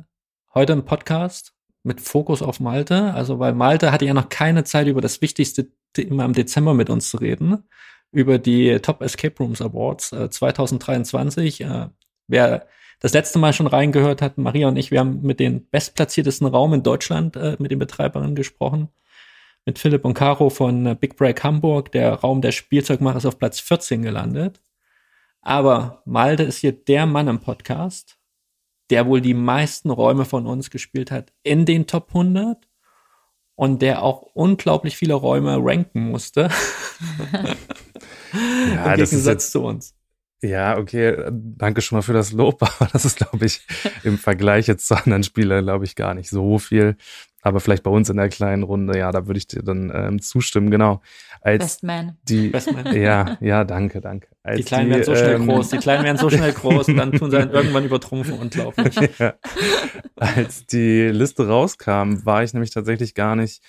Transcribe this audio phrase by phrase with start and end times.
[0.54, 1.54] heute ein Podcast
[1.84, 3.14] mit Fokus auf Malte.
[3.14, 6.90] Also weil Malte hatte ja noch keine Zeit über das wichtigste Thema im Dezember mit
[6.90, 7.64] uns zu reden.
[8.12, 11.62] Über die Top Escape Rooms Awards äh, 2023.
[11.62, 11.88] Äh,
[12.28, 12.68] wer
[13.00, 16.74] das letzte Mal schon reingehört hat, Maria und ich, wir haben mit den bestplatziertesten Raum
[16.74, 18.90] in Deutschland äh, mit den Betreiberinnen gesprochen.
[19.66, 21.92] Mit Philipp und Caro von äh, Big Break Hamburg.
[21.92, 24.62] Der Raum der Spielzeugmacher ist auf Platz 14 gelandet.
[25.46, 28.18] Aber Malte ist hier der Mann im Podcast,
[28.90, 32.68] der wohl die meisten Räume von uns gespielt hat in den Top 100
[33.56, 36.50] und der auch unglaublich viele Räume ranken musste.
[38.34, 39.96] Ja, Im das ist Gegensatz zu uns.
[40.42, 43.66] ja, okay, danke schon mal für das Lob, aber das ist, glaube ich,
[44.04, 46.98] im Vergleich jetzt zu anderen Spielern, glaube ich, gar nicht so viel.
[47.46, 50.20] Aber vielleicht bei uns in der kleinen Runde, ja, da würde ich dir dann ähm,
[50.20, 51.02] zustimmen, genau.
[51.42, 52.18] Als Best Man.
[52.28, 52.96] die, Bestman.
[52.96, 54.30] ja, ja, danke, danke.
[54.42, 56.98] Als Die Kleinen werden so schnell ähm, groß, die Kleinen werden so schnell groß und
[56.98, 58.96] dann tun sie dann irgendwann übertrumpfen, unglaublich.
[59.20, 59.36] ja.
[60.16, 63.62] Als die Liste rauskam, war ich nämlich tatsächlich gar nicht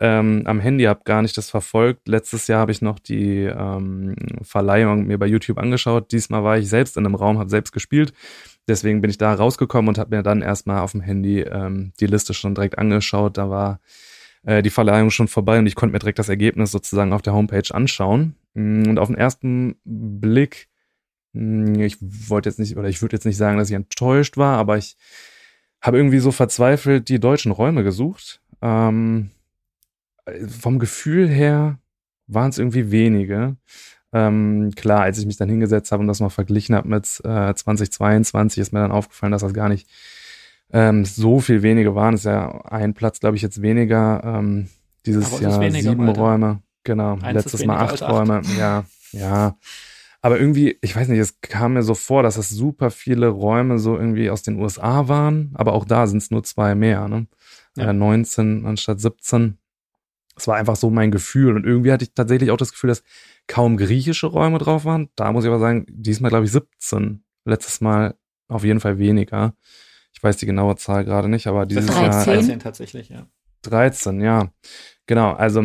[0.00, 2.08] ähm, am Handy, habe gar nicht das verfolgt.
[2.08, 6.10] Letztes Jahr habe ich noch die ähm, Verleihung mir bei YouTube angeschaut.
[6.10, 8.14] Diesmal war ich selbst in einem Raum, habe selbst gespielt.
[8.70, 12.06] Deswegen bin ich da rausgekommen und habe mir dann erstmal auf dem Handy ähm, die
[12.06, 13.36] Liste schon direkt angeschaut.
[13.36, 13.80] Da war
[14.44, 17.32] äh, die Verleihung schon vorbei und ich konnte mir direkt das Ergebnis sozusagen auf der
[17.32, 18.36] Homepage anschauen.
[18.54, 20.68] Mm, Und auf den ersten Blick,
[21.32, 24.56] mm, ich wollte jetzt nicht, oder ich würde jetzt nicht sagen, dass ich enttäuscht war,
[24.58, 24.96] aber ich
[25.82, 28.40] habe irgendwie so verzweifelt die deutschen Räume gesucht.
[28.62, 29.30] Ähm,
[30.46, 31.78] vom Gefühl her
[32.28, 33.56] waren es irgendwie wenige.
[34.12, 37.54] Ähm, klar, als ich mich dann hingesetzt habe und das mal verglichen habe mit äh,
[37.54, 39.88] 2022, ist mir dann aufgefallen, dass das gar nicht
[40.72, 42.14] ähm, so viel wenige waren.
[42.14, 44.22] Es ist ja ein Platz, glaube ich, jetzt weniger.
[44.24, 44.68] Ähm,
[45.06, 46.20] dieses Aber Jahr weniger, sieben Malte.
[46.20, 46.62] Räume.
[46.84, 47.18] Genau.
[47.22, 48.12] Eins Letztes Mal weniger acht.
[48.12, 48.42] Räume.
[48.58, 49.56] Ja, ja.
[50.22, 53.78] Aber irgendwie, ich weiß nicht, es kam mir so vor, dass es super viele Räume
[53.78, 55.52] so irgendwie aus den USA waren.
[55.54, 57.26] Aber auch da sind es nur zwei mehr, ne?
[57.76, 57.90] Ja.
[57.90, 59.56] Äh, 19 anstatt 17.
[60.40, 61.56] Es war einfach so mein Gefühl.
[61.56, 63.02] Und irgendwie hatte ich tatsächlich auch das Gefühl, dass
[63.46, 65.10] kaum griechische Räume drauf waren.
[65.16, 67.22] Da muss ich aber sagen, diesmal glaube ich 17.
[67.44, 68.14] Letztes Mal
[68.48, 69.54] auf jeden Fall weniger.
[70.12, 72.34] Ich weiß die genaue Zahl gerade nicht, aber dieses Das Jahr war 13.
[72.34, 73.26] 13 tatsächlich, ja.
[73.62, 74.52] 13, ja.
[75.06, 75.62] Genau, also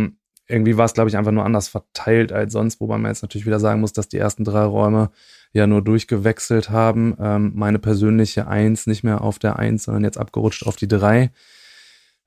[0.47, 3.45] irgendwie war es, glaube ich, einfach nur anders verteilt als sonst, wobei man jetzt natürlich
[3.47, 5.09] wieder sagen muss, dass die ersten drei Räume
[5.53, 7.15] ja nur durchgewechselt haben.
[7.19, 11.31] Ähm, meine persönliche Eins nicht mehr auf der Eins, sondern jetzt abgerutscht auf die drei.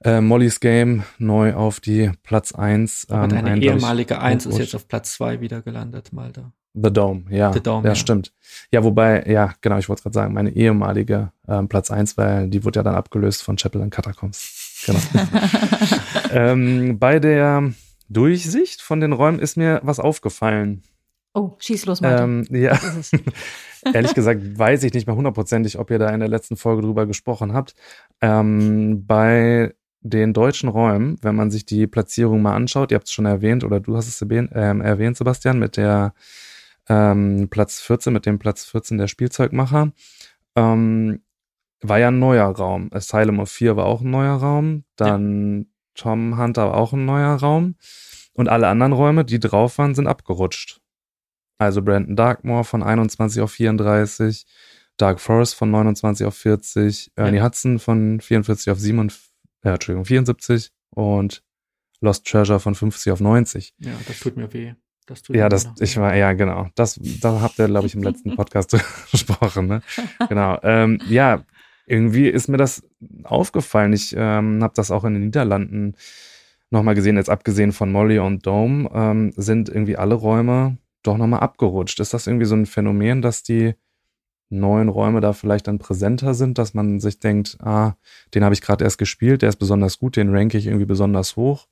[0.05, 3.07] Äh, Mollys Game neu auf die Platz eins.
[3.11, 4.73] Aber ähm, deine eindeutig ehemalige Eins ist hochgerutscht.
[4.73, 6.53] jetzt auf Platz 2 wieder gelandet, Malte.
[6.75, 7.53] The Dome, ja.
[7.53, 7.95] The Dome, ja, ja.
[7.97, 8.33] stimmt.
[8.71, 12.65] Ja, wobei, ja, genau, ich wollte gerade sagen, meine ehemalige ähm, Platz eins, weil die
[12.65, 14.85] wurde ja dann abgelöst von Chapel and Catacombs.
[14.87, 15.01] Genau.
[16.33, 17.73] ähm, bei der
[18.09, 20.83] Durchsicht von den Räumen ist mir was aufgefallen.
[21.35, 22.23] Oh, schieß los, Malte.
[22.23, 22.79] Ähm, ja,
[23.93, 27.07] ehrlich gesagt weiß ich nicht mehr hundertprozentig, ob ihr da in der letzten Folge drüber
[27.07, 27.75] gesprochen habt.
[28.21, 33.13] Ähm, bei den deutschen Räumen, wenn man sich die Platzierung mal anschaut, ihr habt es
[33.13, 36.15] schon erwähnt oder du hast es erwähnt, ähm, erwähnt Sebastian, mit der
[36.89, 39.93] ähm, Platz 14, mit dem Platz 14 der Spielzeugmacher,
[40.57, 41.21] ähm,
[41.81, 42.89] war ja ein neuer Raum.
[42.93, 44.85] Asylum of 4 war auch ein neuer Raum.
[44.97, 47.77] Dann Tom Hunter auch ein neuer Raum.
[48.33, 50.81] Und alle anderen Räume, die drauf waren, sind abgerutscht.
[51.59, 54.47] Also Brandon Darkmore von 21 auf 34,
[54.97, 59.28] Dark Forest von 29 auf 40, Ernie Hudson von 44 auf 47,
[59.63, 61.43] äh, Entschuldigung, 74 und
[62.01, 63.75] Lost Treasure von 50 auf 90.
[63.79, 64.75] Ja, das tut mir weh.
[65.07, 66.69] Das tut ja, das, ich war, ja, genau.
[66.75, 68.71] Das, da habt ihr, glaube ich, im letzten Podcast
[69.11, 69.83] gesprochen, ne?
[70.29, 70.59] Genau.
[70.63, 71.45] Ähm, ja,
[71.87, 72.83] irgendwie ist mir das
[73.25, 73.93] aufgefallen.
[73.95, 75.97] Ich ähm, habe das auch in den Niederlanden
[76.71, 81.41] nochmal gesehen, jetzt abgesehen von Molly und Dome, ähm, sind irgendwie alle Räume doch nochmal
[81.41, 81.99] abgerutscht.
[82.01, 83.75] Ist das irgendwie so ein Phänomen, dass die
[84.51, 87.95] neuen Räume da vielleicht dann präsenter sind, dass man sich denkt, ah,
[88.35, 91.37] den habe ich gerade erst gespielt, der ist besonders gut, den ranke ich irgendwie besonders
[91.37, 91.67] hoch.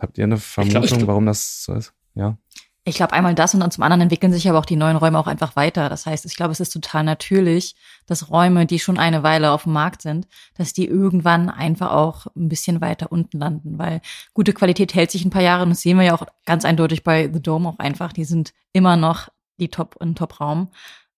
[0.00, 1.92] Habt ihr eine Vermutung, glaub, warum das so ist?
[2.14, 2.36] Ja.
[2.84, 5.18] Ich glaube einmal das und dann zum anderen entwickeln sich aber auch die neuen Räume
[5.18, 5.90] auch einfach weiter.
[5.90, 7.76] Das heißt, ich glaube, es ist total natürlich,
[8.06, 12.26] dass Räume, die schon eine Weile auf dem Markt sind, dass die irgendwann einfach auch
[12.34, 14.00] ein bisschen weiter unten landen, weil
[14.32, 17.04] gute Qualität hält sich ein paar Jahre und das sehen wir ja auch ganz eindeutig
[17.04, 18.14] bei The Dome auch einfach.
[18.14, 19.28] Die sind immer noch
[19.58, 20.70] die Top, ein Top-Raum.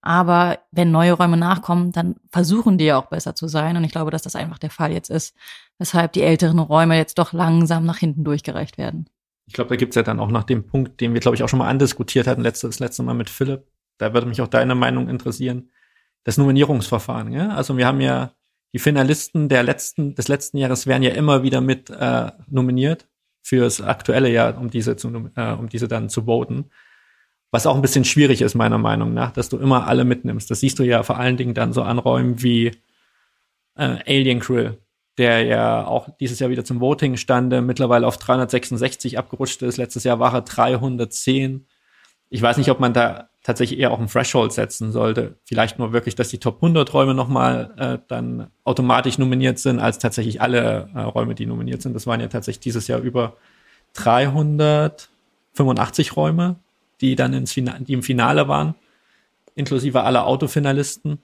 [0.03, 3.77] Aber wenn neue Räume nachkommen, dann versuchen die ja auch besser zu sein.
[3.77, 5.35] Und ich glaube, dass das einfach der Fall jetzt ist,
[5.79, 9.09] weshalb die älteren Räume jetzt doch langsam nach hinten durchgereicht werden.
[9.47, 11.49] Ich glaube, da gibt's ja dann auch nach dem Punkt, den wir, glaube ich, auch
[11.49, 13.67] schon mal andiskutiert hatten, letzte, das letzte Mal mit Philipp.
[13.99, 15.71] Da würde mich auch deine Meinung interessieren.
[16.25, 17.33] Das Nominierungsverfahren.
[17.33, 17.51] Ja?
[17.51, 18.33] Also wir haben ja
[18.75, 23.07] die Finalisten der letzten, des letzten Jahres werden ja immer wieder mit äh, nominiert
[23.43, 26.71] fürs aktuelle Jahr, um diese zu, äh, um diese dann zu voten.
[27.53, 30.51] Was auch ein bisschen schwierig ist, meiner Meinung nach, dass du immer alle mitnimmst.
[30.51, 32.69] Das siehst du ja vor allen Dingen dann so an Räumen wie
[33.77, 34.79] äh, Alien Krill,
[35.19, 39.77] der ja auch dieses Jahr wieder zum Voting stande, mittlerweile auf 366 abgerutscht ist.
[39.77, 41.67] Letztes Jahr war er 310.
[42.31, 45.37] Ich weiß nicht, ob man da tatsächlich eher auch ein Threshold setzen sollte.
[45.45, 49.99] Vielleicht nur wirklich, dass die Top 100 Räume nochmal äh, dann automatisch nominiert sind, als
[49.99, 51.93] tatsächlich alle äh, Räume, die nominiert sind.
[51.93, 53.37] Das waren ja tatsächlich dieses Jahr über
[53.95, 56.57] 385 Räume,
[57.03, 58.75] die dann ins Finale, die im Finale waren,
[59.55, 61.19] inklusive aller Autofinalisten.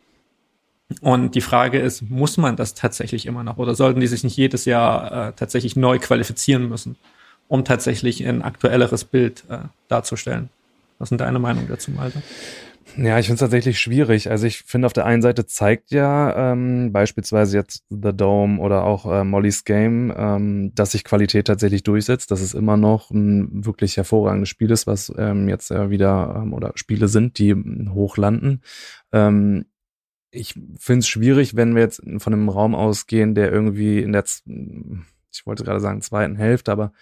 [1.00, 4.36] Und die Frage ist, muss man das tatsächlich immer noch oder sollten die sich nicht
[4.36, 6.96] jedes Jahr äh, tatsächlich neu qualifizieren müssen,
[7.46, 9.58] um tatsächlich ein aktuelleres Bild äh,
[9.88, 10.48] darzustellen?
[10.98, 12.22] Was sind deine Meinung dazu, Malte?
[12.96, 14.30] Ja, ich finde es tatsächlich schwierig.
[14.30, 18.84] Also ich finde, auf der einen Seite zeigt ja ähm, beispielsweise jetzt The Dome oder
[18.84, 23.64] auch äh, Molly's Game, ähm, dass sich Qualität tatsächlich durchsetzt, dass es immer noch ein
[23.64, 28.16] wirklich hervorragendes Spiel ist, was ähm, jetzt äh, wieder ähm, oder Spiele sind, die hoch
[28.16, 28.62] landen.
[29.12, 29.66] Ähm,
[30.30, 34.24] ich finde es schwierig, wenn wir jetzt von einem Raum ausgehen, der irgendwie in der,
[34.24, 36.92] ich wollte gerade sagen, zweiten Hälfte, aber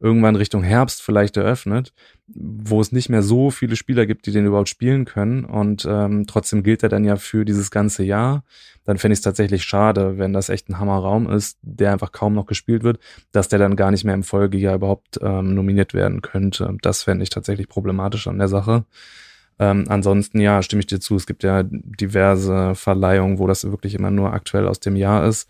[0.00, 1.92] irgendwann Richtung Herbst vielleicht eröffnet,
[2.28, 5.44] wo es nicht mehr so viele Spieler gibt, die den überhaupt spielen können.
[5.44, 8.44] Und ähm, trotzdem gilt er dann ja für dieses ganze Jahr.
[8.84, 12.34] Dann fände ich es tatsächlich schade, wenn das echt ein Hammerraum ist, der einfach kaum
[12.34, 12.98] noch gespielt wird,
[13.32, 16.76] dass der dann gar nicht mehr im Folgejahr überhaupt ähm, nominiert werden könnte.
[16.82, 18.84] Das fände ich tatsächlich problematisch an der Sache.
[19.58, 21.16] Ähm, ansonsten, ja, stimme ich dir zu.
[21.16, 25.48] Es gibt ja diverse Verleihungen, wo das wirklich immer nur aktuell aus dem Jahr ist.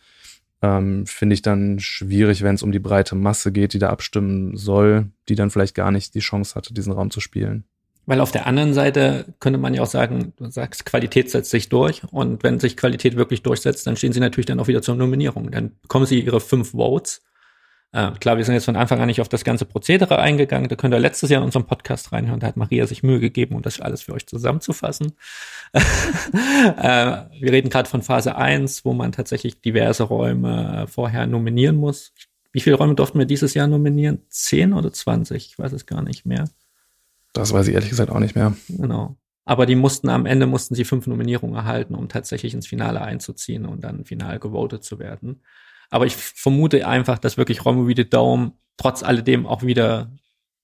[0.67, 4.57] Ähm, Finde ich dann schwierig, wenn es um die breite Masse geht, die da abstimmen
[4.57, 7.65] soll, die dann vielleicht gar nicht die Chance hatte, diesen Raum zu spielen.
[8.07, 11.69] Weil auf der anderen Seite könnte man ja auch sagen, du sagst, Qualität setzt sich
[11.69, 14.95] durch und wenn sich Qualität wirklich durchsetzt, dann stehen sie natürlich dann auch wieder zur
[14.95, 15.51] Nominierung.
[15.51, 17.23] Dann bekommen sie ihre fünf Votes
[17.93, 20.69] äh, klar, wir sind jetzt von Anfang an nicht auf das ganze Prozedere eingegangen.
[20.69, 22.41] Da könnt ihr letztes Jahr in unserem Podcast reinhören.
[22.41, 25.13] Da hat Maria sich Mühe gegeben, um das alles für euch zusammenzufassen.
[25.73, 32.13] äh, wir reden gerade von Phase 1, wo man tatsächlich diverse Räume vorher nominieren muss.
[32.53, 34.23] Wie viele Räume durften wir dieses Jahr nominieren?
[34.29, 35.49] Zehn oder zwanzig?
[35.51, 36.49] Ich weiß es gar nicht mehr.
[37.33, 38.57] Das weiß ich ehrlich gesagt auch nicht mehr.
[38.69, 39.17] Genau.
[39.45, 43.65] Aber die mussten am Ende mussten sie fünf Nominierungen erhalten, um tatsächlich ins Finale einzuziehen
[43.65, 45.43] und dann final gewotet zu werden.
[45.91, 50.11] Aber ich vermute einfach, dass wirklich Räume wie The Dome trotz alledem auch wieder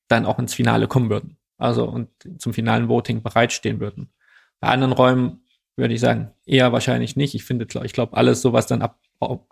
[0.08, 1.38] dann auch ins Finale kommen würden.
[1.58, 4.12] Also und zum finalen Voting bereitstehen würden.
[4.60, 5.44] Bei anderen Räumen
[5.76, 7.34] würde ich sagen, eher wahrscheinlich nicht.
[7.34, 9.00] Ich finde, ich glaube, alles so, was dann ab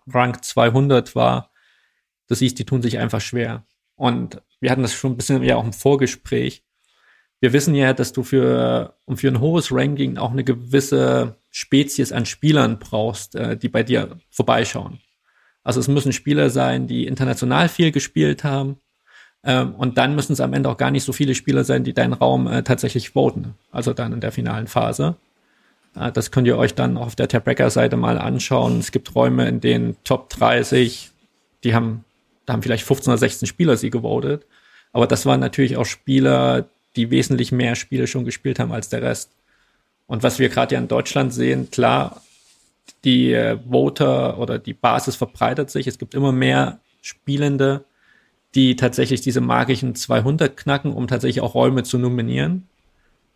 [0.09, 1.51] Rank 200 war,
[2.27, 3.65] das siehst, die tun sich einfach schwer.
[3.95, 6.65] Und wir hatten das schon ein bisschen ja auch im Vorgespräch.
[7.41, 12.13] Wir wissen ja, dass du für, um für ein hohes Ranking auch eine gewisse Spezies
[12.13, 15.01] an Spielern brauchst, äh, die bei dir vorbeischauen.
[15.63, 18.79] Also es müssen Spieler sein, die international viel gespielt haben.
[19.43, 21.95] Ähm, und dann müssen es am Ende auch gar nicht so viele Spieler sein, die
[21.95, 23.55] deinen Raum äh, tatsächlich voten.
[23.71, 25.17] Also dann in der finalen Phase.
[25.97, 28.79] Äh, das könnt ihr euch dann auf der Tabrecker-Seite mal anschauen.
[28.79, 31.11] Es gibt Räume, in denen Top 30,
[31.65, 32.05] die haben,
[32.47, 34.47] da haben vielleicht 15 oder 16 Spieler sie gewotet.
[34.93, 39.03] Aber das waren natürlich auch Spieler, die wesentlich mehr Spiele schon gespielt haben als der
[39.03, 39.31] Rest.
[40.07, 42.21] Und was wir gerade ja in Deutschland sehen, klar,
[43.05, 45.87] die äh, Voter oder die Basis verbreitet sich.
[45.87, 47.85] Es gibt immer mehr Spielende,
[48.55, 52.67] die tatsächlich diese magischen 200 knacken, um tatsächlich auch Räume zu nominieren.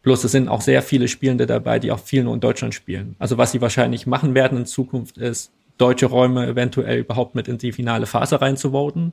[0.03, 3.17] Bloß es sind auch sehr viele Spielende dabei, die auch viel nur in Deutschland spielen.
[3.19, 7.59] Also was sie wahrscheinlich machen werden in Zukunft ist, deutsche Räume eventuell überhaupt mit in
[7.59, 9.13] die finale Phase reinzuvoten.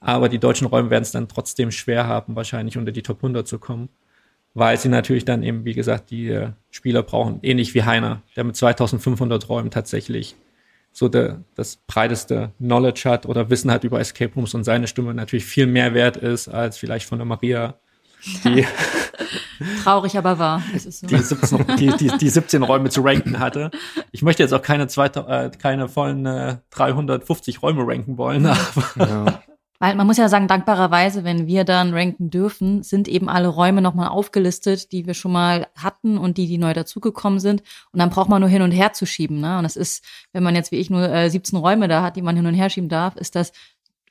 [0.00, 3.46] Aber die deutschen Räume werden es dann trotzdem schwer haben, wahrscheinlich unter die Top 100
[3.46, 3.88] zu kommen.
[4.54, 8.44] Weil sie natürlich dann eben, wie gesagt, die äh, Spieler brauchen, ähnlich wie Heiner, der
[8.44, 10.36] mit 2500 Räumen tatsächlich
[10.92, 15.14] so der, das breiteste Knowledge hat oder Wissen hat über Escape Rooms und seine Stimme
[15.14, 17.76] natürlich viel mehr wert ist als vielleicht von der Maria,
[18.44, 18.66] die
[19.82, 20.62] Traurig, aber wahr.
[20.76, 21.06] So.
[21.06, 23.70] Die, 17, die, die, die 17 Räume zu ranken hatte.
[24.10, 28.46] Ich möchte jetzt auch keine, zweite, äh, keine vollen äh, 350 Räume ranken wollen.
[28.46, 29.42] Aber ja.
[29.82, 33.82] Weil man muss ja sagen, dankbarerweise, wenn wir dann ranken dürfen, sind eben alle Räume
[33.82, 37.64] nochmal aufgelistet, die wir schon mal hatten und die, die neu dazugekommen sind.
[37.90, 39.40] Und dann braucht man nur hin und her zu schieben.
[39.40, 39.56] Ne?
[39.56, 42.22] Und das ist, wenn man jetzt wie ich nur äh, 17 Räume da hat, die
[42.22, 43.50] man hin und her schieben darf, ist das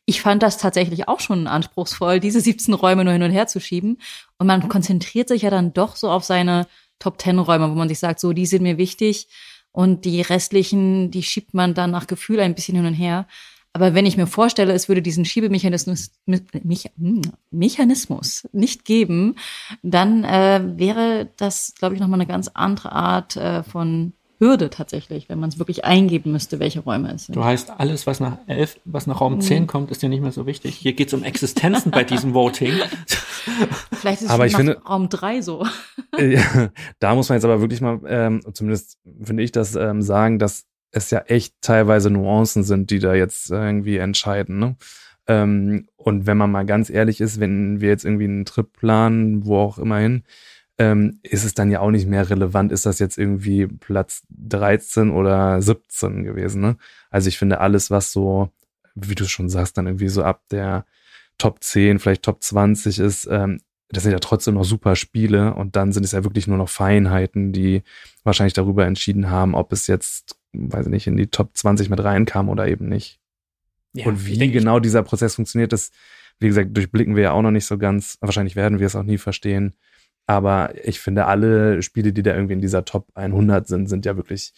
[0.06, 3.62] ich fand das tatsächlich auch schon anspruchsvoll, diese 17 Räume nur hin und her zu
[3.62, 3.98] schieben.
[4.38, 6.68] Und man konzentriert sich ja dann doch so auf seine
[7.00, 9.30] Top 10 Räume, wo man sich sagt, so, die sind mir wichtig.
[9.72, 13.26] Und die restlichen, die schiebt man dann nach Gefühl ein bisschen hin und her.
[13.74, 19.36] Aber wenn ich mir vorstelle, es würde diesen Schiebemechanismus hm, Mechanismus nicht geben,
[19.82, 25.30] dann äh, wäre das, glaube ich, nochmal eine ganz andere Art äh, von Hürde tatsächlich,
[25.30, 27.36] wenn man es wirklich eingeben müsste, welche Räume es sind.
[27.36, 29.68] Du heißt, alles, was nach elf, was nach Raum 10 mhm.
[29.68, 30.76] kommt, ist dir nicht mehr so wichtig.
[30.76, 32.74] Hier geht es um Existenzen bei diesem Voting.
[33.92, 35.66] Vielleicht ist es aber ich finde, Raum 3 so.
[37.00, 40.66] da muss man jetzt aber wirklich mal, ähm, zumindest finde ich das, ähm, sagen, dass
[40.92, 44.60] es ja echt teilweise Nuancen sind, die da jetzt irgendwie entscheiden.
[44.60, 44.76] Ne?
[45.28, 49.46] Ähm, und wenn man mal ganz ehrlich ist, wenn wir jetzt irgendwie einen Trip planen,
[49.46, 50.24] wo auch immerhin,
[50.78, 55.12] ähm, ist es dann ja auch nicht mehr relevant, ist das jetzt irgendwie Platz 13
[55.12, 56.62] oder 17 gewesen.
[56.62, 56.78] Ne?
[57.10, 58.50] Also ich finde alles, was so,
[58.96, 60.86] wie du schon sagst, dann irgendwie so ab der
[61.38, 65.76] Top 10, vielleicht Top 20 ist, ähm, das sind ja trotzdem noch super Spiele und
[65.76, 67.84] dann sind es ja wirklich nur noch Feinheiten, die
[68.24, 72.04] wahrscheinlich darüber entschieden haben, ob es jetzt, weiß ich nicht, in die Top 20 mit
[72.04, 73.20] reinkam oder eben nicht.
[73.94, 75.92] Ja, und wie genau dieser Prozess funktioniert, das,
[76.40, 78.18] wie gesagt, durchblicken wir ja auch noch nicht so ganz.
[78.22, 79.76] Wahrscheinlich werden wir es auch nie verstehen.
[80.28, 84.16] Aber ich finde, alle Spiele, die da irgendwie in dieser Top 100 sind, sind ja
[84.16, 84.54] wirklich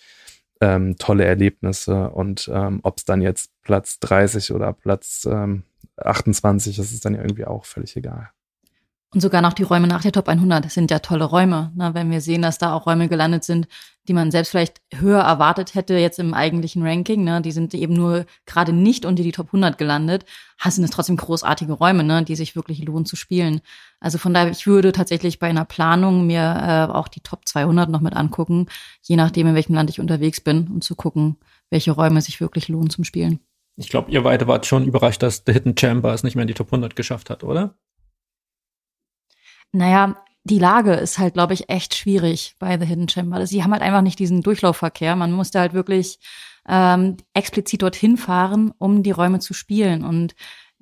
[0.61, 2.09] ähm, tolle Erlebnisse.
[2.09, 5.63] Und ähm, ob es dann jetzt Platz 30 oder Platz ähm,
[5.97, 8.29] 28 ist, ist dann ja irgendwie auch völlig egal.
[9.13, 11.71] Und sogar noch die Räume nach der Top 100 sind ja tolle Räume.
[11.75, 11.91] Ne?
[11.93, 13.67] Wenn wir sehen, dass da auch Räume gelandet sind,
[14.07, 17.23] die man selbst vielleicht höher erwartet hätte jetzt im eigentlichen Ranking.
[17.23, 17.39] Ne?
[17.41, 20.25] Die sind eben nur gerade nicht unter die Top 100 gelandet.
[20.65, 22.23] Sind es trotzdem großartige Räume, ne?
[22.23, 23.61] die sich wirklich lohnen zu spielen.
[23.99, 27.89] Also von daher, ich würde tatsächlich bei einer Planung mir äh, auch die Top 200
[27.89, 28.65] noch mit angucken,
[29.03, 31.37] je nachdem, in welchem Land ich unterwegs bin, um zu gucken,
[31.69, 33.41] welche Räume sich wirklich lohnen zum Spielen.
[33.75, 36.47] Ich glaube, ihr beide wart schon überrascht, dass The Hidden Chamber es nicht mehr in
[36.47, 37.75] die Top 100 geschafft hat, oder?
[39.73, 43.45] Naja, die Lage ist halt, glaube ich, echt schwierig bei The Hidden Chamber.
[43.47, 45.15] Sie haben halt einfach nicht diesen Durchlaufverkehr.
[45.15, 46.19] Man musste halt wirklich
[46.67, 50.05] ähm, explizit dorthin fahren, um die Räume zu spielen.
[50.05, 50.35] Und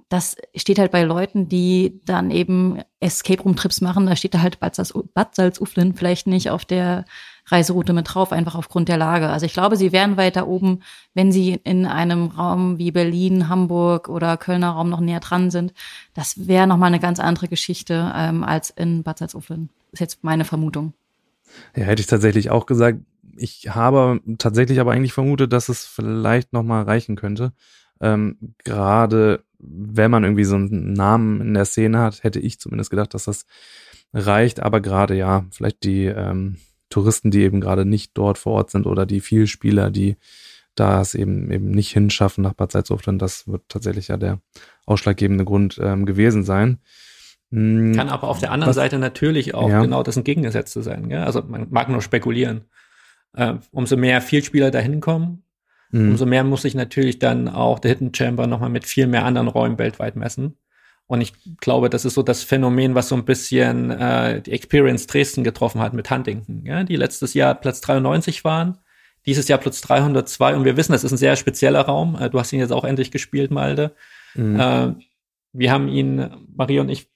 [0.10, 4.42] das steht halt bei Leuten, die dann eben Escape Room Trips machen, da steht da
[4.42, 7.06] halt Bad, Salzuflen vielleicht nicht auf der
[7.52, 9.30] Reiseroute mit drauf, einfach aufgrund der Lage.
[9.30, 10.82] Also ich glaube, sie wären weiter oben,
[11.14, 15.74] wenn sie in einem Raum wie Berlin, Hamburg oder Kölner Raum noch näher dran sind.
[16.14, 19.70] Das wäre nochmal eine ganz andere Geschichte ähm, als in Bad Salzuflen.
[19.92, 20.94] Ist jetzt meine Vermutung.
[21.76, 23.00] Ja, hätte ich tatsächlich auch gesagt.
[23.38, 27.54] Ich habe tatsächlich aber eigentlich vermutet, dass es vielleicht nochmal reichen könnte.
[28.00, 32.90] Ähm, Gerade wenn man irgendwie so einen Namen in der Szene hat, hätte ich zumindest
[32.90, 33.46] gedacht, dass das
[34.14, 34.62] reicht.
[34.62, 36.58] Aber gerade ja, vielleicht die ähm,
[36.92, 40.18] Touristen, die eben gerade nicht dort vor Ort sind oder die Vielspieler, die
[40.76, 44.40] da es eben eben nicht hinschaffen nach Bad Salzuflen, das wird tatsächlich ja der
[44.86, 46.80] ausschlaggebende Grund ähm, gewesen sein.
[47.52, 49.82] Hm, Kann aber auf der anderen Was, Seite natürlich auch ja.
[49.82, 51.10] genau das Entgegengesetzte sein.
[51.10, 51.24] Gell?
[51.24, 52.66] Also man mag nur spekulieren.
[53.34, 55.44] Äh, umso mehr Vielspieler dahin kommen,
[55.92, 56.12] Mhm.
[56.12, 59.48] Umso mehr muss sich natürlich dann auch der Hidden Chamber nochmal mit viel mehr anderen
[59.48, 60.58] Räumen weltweit messen.
[61.12, 65.08] Und ich glaube, das ist so das Phänomen, was so ein bisschen äh, die Experience
[65.08, 68.78] Dresden getroffen hat mit Huntington, ja, die letztes Jahr Platz 93 waren,
[69.26, 72.16] dieses Jahr Platz 302 und wir wissen, das ist ein sehr spezieller Raum.
[72.18, 73.94] Äh, du hast ihn jetzt auch endlich gespielt, Malde.
[74.36, 74.58] Mhm.
[74.58, 74.94] Äh,
[75.52, 77.10] wir haben ihn, Maria und ich,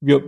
[0.00, 0.24] wir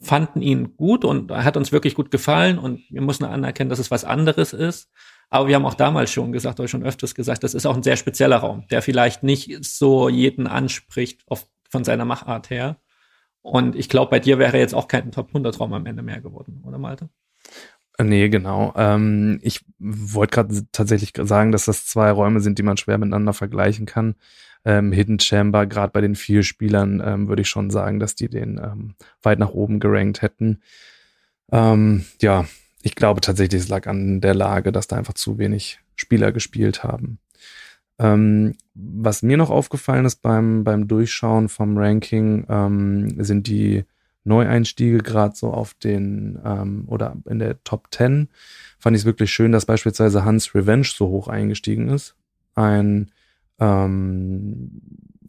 [0.00, 3.80] fanden ihn gut und er hat uns wirklich gut gefallen und wir müssen anerkennen, dass
[3.80, 4.92] es was anderes ist.
[5.28, 7.82] Aber wir haben auch damals schon gesagt, oder schon öfters gesagt, das ist auch ein
[7.82, 12.76] sehr spezieller Raum, der vielleicht nicht so jeden anspricht auf, von seiner Machart her.
[13.42, 16.20] Und ich glaube, bei dir wäre jetzt auch kein Top 100 Raum am Ende mehr
[16.20, 17.08] geworden, oder Malte?
[17.98, 18.72] Nee, genau.
[18.76, 23.32] Ähm, ich wollte gerade tatsächlich sagen, dass das zwei Räume sind, die man schwer miteinander
[23.32, 24.14] vergleichen kann.
[24.64, 28.28] ähm, Hidden Chamber, gerade bei den vier Spielern, ähm, würde ich schon sagen, dass die
[28.28, 30.62] den ähm, weit nach oben gerankt hätten.
[31.50, 32.46] Ähm, ja,
[32.82, 36.84] ich glaube tatsächlich, es lag an der Lage, dass da einfach zu wenig Spieler gespielt
[36.84, 37.18] haben.
[38.00, 43.84] Ähm, was mir noch aufgefallen ist beim, beim Durchschauen vom Ranking, ähm, sind die
[44.24, 48.28] Neueinstiege gerade so auf den ähm, oder in der Top 10.
[48.78, 52.16] Fand ich es wirklich schön, dass beispielsweise Hans Revenge so hoch eingestiegen ist.
[52.54, 53.10] Ein,
[53.58, 54.80] ähm,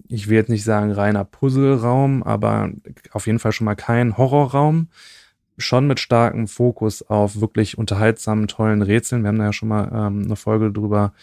[0.07, 2.69] ich will jetzt nicht sagen reiner Puzzleraum, aber
[3.11, 4.87] auf jeden Fall schon mal kein Horrorraum.
[5.57, 9.23] Schon mit starkem Fokus auf wirklich unterhaltsamen, tollen Rätseln.
[9.23, 11.13] Wir haben da ja schon mal ähm, eine Folge drüber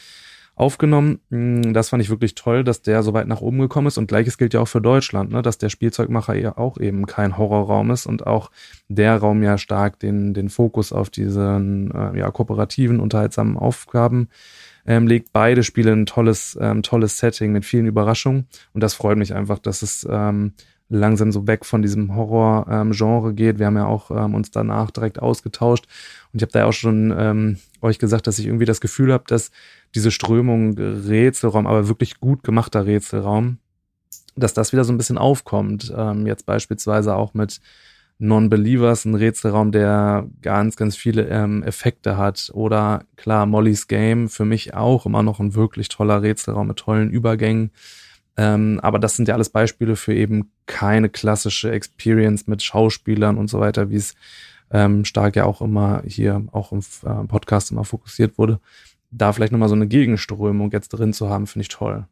[0.59, 1.21] aufgenommen.
[1.31, 3.99] Mm, das fand ich wirklich toll, dass der so weit nach oben gekommen ist.
[3.99, 5.41] Und gleiches gilt ja auch für Deutschland, ne?
[5.43, 8.51] dass der Spielzeugmacher ja auch eben kein Horrorraum ist und auch
[8.89, 14.29] der Raum ja stark den, den Fokus auf diesen äh, ja, kooperativen, unterhaltsamen Aufgaben
[14.87, 15.33] ähm, legt.
[15.33, 18.49] Beide Spiele ein tolles, ähm, tolles Setting mit vielen Überraschungen.
[18.75, 20.55] Und das freut mich einfach, dass es ähm,
[20.89, 23.59] langsam so weg von diesem Horror-Genre ähm, geht.
[23.59, 25.87] Wir haben ja auch ähm, uns danach direkt ausgetauscht
[26.33, 29.13] und ich habe da ja auch schon ähm, euch gesagt, dass ich irgendwie das Gefühl
[29.13, 29.51] habe, dass
[29.95, 33.59] diese Strömung Rätselraum, aber wirklich gut gemachter Rätselraum,
[34.37, 35.93] dass das wieder so ein bisschen aufkommt.
[35.97, 37.61] Ähm, jetzt beispielsweise auch mit
[38.19, 42.51] Non-Believers, ein Rätselraum, der ganz, ganz viele ähm, Effekte hat.
[42.53, 47.11] Oder klar, Molly's Game, für mich auch immer noch ein wirklich toller Rätselraum mit tollen
[47.11, 47.71] Übergängen.
[48.39, 53.51] Ähm, aber das sind ja alles Beispiele für eben keine klassische Experience mit Schauspielern und
[53.51, 54.15] so weiter, wie es
[54.71, 58.61] ähm, stark ja auch immer hier auch im äh, Podcast immer fokussiert wurde.
[59.11, 62.07] Da vielleicht nochmal so eine Gegenströmung jetzt drin zu haben, finde ich toll.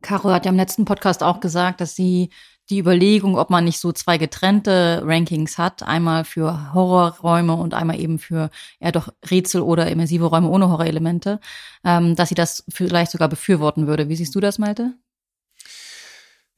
[0.00, 2.30] Caro hat ja im letzten Podcast auch gesagt, dass sie
[2.70, 7.98] die Überlegung, ob man nicht so zwei getrennte Rankings hat, einmal für Horrorräume und einmal
[7.98, 11.40] eben für eher doch Rätsel oder immersive Räume ohne Horrorelemente,
[11.84, 14.08] ähm, dass sie das vielleicht sogar befürworten würde.
[14.08, 14.94] Wie siehst du das, Malte?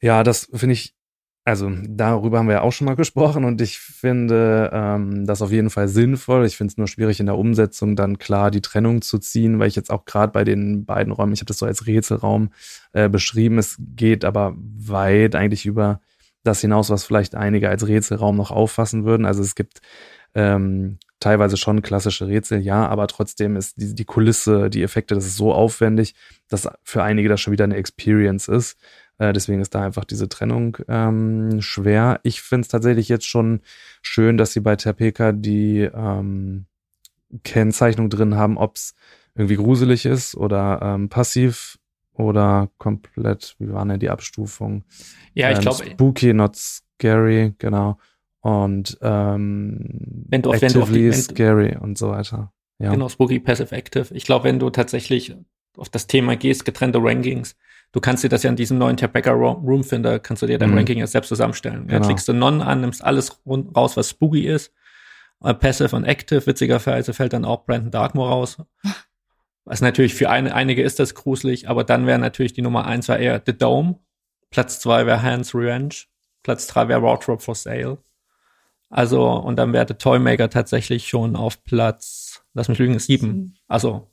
[0.01, 0.95] Ja, das finde ich,
[1.45, 5.51] also darüber haben wir ja auch schon mal gesprochen und ich finde ähm, das auf
[5.51, 6.45] jeden Fall sinnvoll.
[6.45, 9.67] Ich finde es nur schwierig in der Umsetzung dann klar die Trennung zu ziehen, weil
[9.67, 12.51] ich jetzt auch gerade bei den beiden Räumen, ich habe das so als Rätselraum
[12.93, 16.01] äh, beschrieben, es geht aber weit eigentlich über
[16.43, 19.25] das hinaus, was vielleicht einige als Rätselraum noch auffassen würden.
[19.25, 19.81] Also es gibt
[20.35, 25.25] ähm, teilweise schon klassische Rätsel, ja, aber trotzdem ist die, die Kulisse, die Effekte, das
[25.25, 26.15] ist so aufwendig,
[26.47, 28.77] dass für einige das schon wieder eine Experience ist.
[29.19, 32.19] Äh, deswegen ist da einfach diese Trennung ähm, schwer.
[32.23, 33.61] Ich finde es tatsächlich jetzt schon
[34.01, 36.65] schön, dass sie bei Terpeka die ähm,
[37.43, 38.95] Kennzeichnung drin haben, ob es
[39.35, 41.77] irgendwie gruselig ist oder ähm, passiv
[42.13, 44.83] oder komplett, wie war denn die Abstufung?
[45.33, 45.85] Ja, ich ähm, glaube.
[45.85, 47.97] Spooky, not scary, genau.
[48.41, 52.53] Und ähm, wenn du, actively wenn du auf die, scary und so weiter.
[52.79, 52.91] Ja.
[52.91, 54.13] Genau, Spooky, Passive, Active.
[54.13, 55.35] Ich glaube, wenn du tatsächlich
[55.75, 57.57] auf das Thema gehst, getrennte Rankings,
[57.91, 60.71] du kannst dir das ja in diesem neuen Tabbacker Room Finder, kannst du dir dein
[60.71, 60.77] mhm.
[60.77, 61.87] Ranking ja selbst zusammenstellen.
[61.87, 61.99] Genau.
[61.99, 64.73] Ja, klickst du Non an, nimmst alles raus, was spooky ist.
[65.41, 68.57] Uh, passive und Active, witzigerweise fällt dann auch Brandon Darkmoor raus.
[69.65, 73.07] Was natürlich für eine, einige ist das gruselig, aber dann wäre natürlich die Nummer eins
[73.07, 73.99] war eher The Dome.
[74.49, 75.93] Platz zwei wäre Hans Revenge.
[76.41, 77.99] Platz drei wäre Wardrobe for Sale.
[78.89, 83.55] Also, und dann wäre The Toymaker tatsächlich schon auf Platz, lass mich lügen, sieben.
[83.67, 84.09] Also,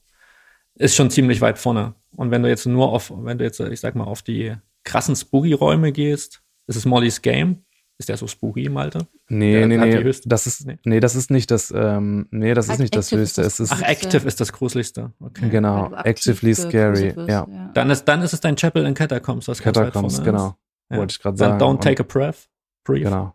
[0.76, 1.94] ist schon ziemlich weit vorne.
[2.16, 5.16] Und wenn du jetzt nur auf, wenn du jetzt, ich sag mal, auf die krassen
[5.16, 7.64] Spooky-Räume gehst, ist es Molly's Game.
[7.98, 9.06] Ist der so spooky, Malte?
[9.28, 10.12] Nee, der nee, nee.
[10.26, 10.78] Das ist, nee.
[10.84, 11.00] nee.
[11.00, 13.40] das ist nicht das, ähm, nee, das ist nicht das höchste.
[13.42, 15.12] Das es ist, Ach, Active ist das gruseligste.
[15.18, 15.48] Okay.
[15.48, 15.90] Genau.
[16.04, 17.14] Actively scary.
[17.26, 17.46] Ja.
[17.50, 17.70] ja.
[17.72, 20.56] Dann ist, dann ist es dein Chapel in Catacombs, was Catacombs, genau.
[20.90, 20.98] Ja.
[20.98, 21.58] Wollte ich gerade sagen.
[21.58, 22.50] Don't take a breath.
[22.84, 23.04] Brief.
[23.04, 23.34] Genau.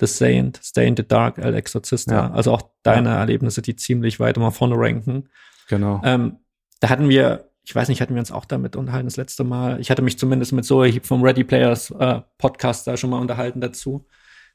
[0.00, 2.14] The Saint, Stay in the Dark, El Exorcista.
[2.14, 2.30] Ja.
[2.32, 5.28] Also auch deine Erlebnisse, die ziemlich weit immer vorne ranken.
[5.68, 6.00] Genau.
[6.04, 6.38] Ähm,
[6.80, 9.80] da hatten wir, ich weiß nicht, hatten wir uns auch damit unterhalten das letzte Mal.
[9.80, 13.60] Ich hatte mich zumindest mit Zoe vom Ready Players äh, Podcast da schon mal unterhalten
[13.60, 14.06] dazu.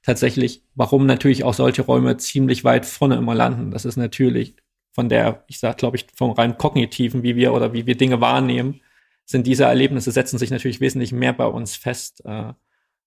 [0.04, 3.72] Tatsächlich, warum natürlich auch solche Räume ziemlich weit vorne immer landen.
[3.72, 4.56] Das ist natürlich
[4.94, 8.22] von der, ich sag, glaube ich, vom rein kognitiven, wie wir oder wie wir Dinge
[8.22, 8.82] wahrnehmen,
[9.26, 12.54] sind diese Erlebnisse setzen sich natürlich wesentlich mehr bei uns fest, äh,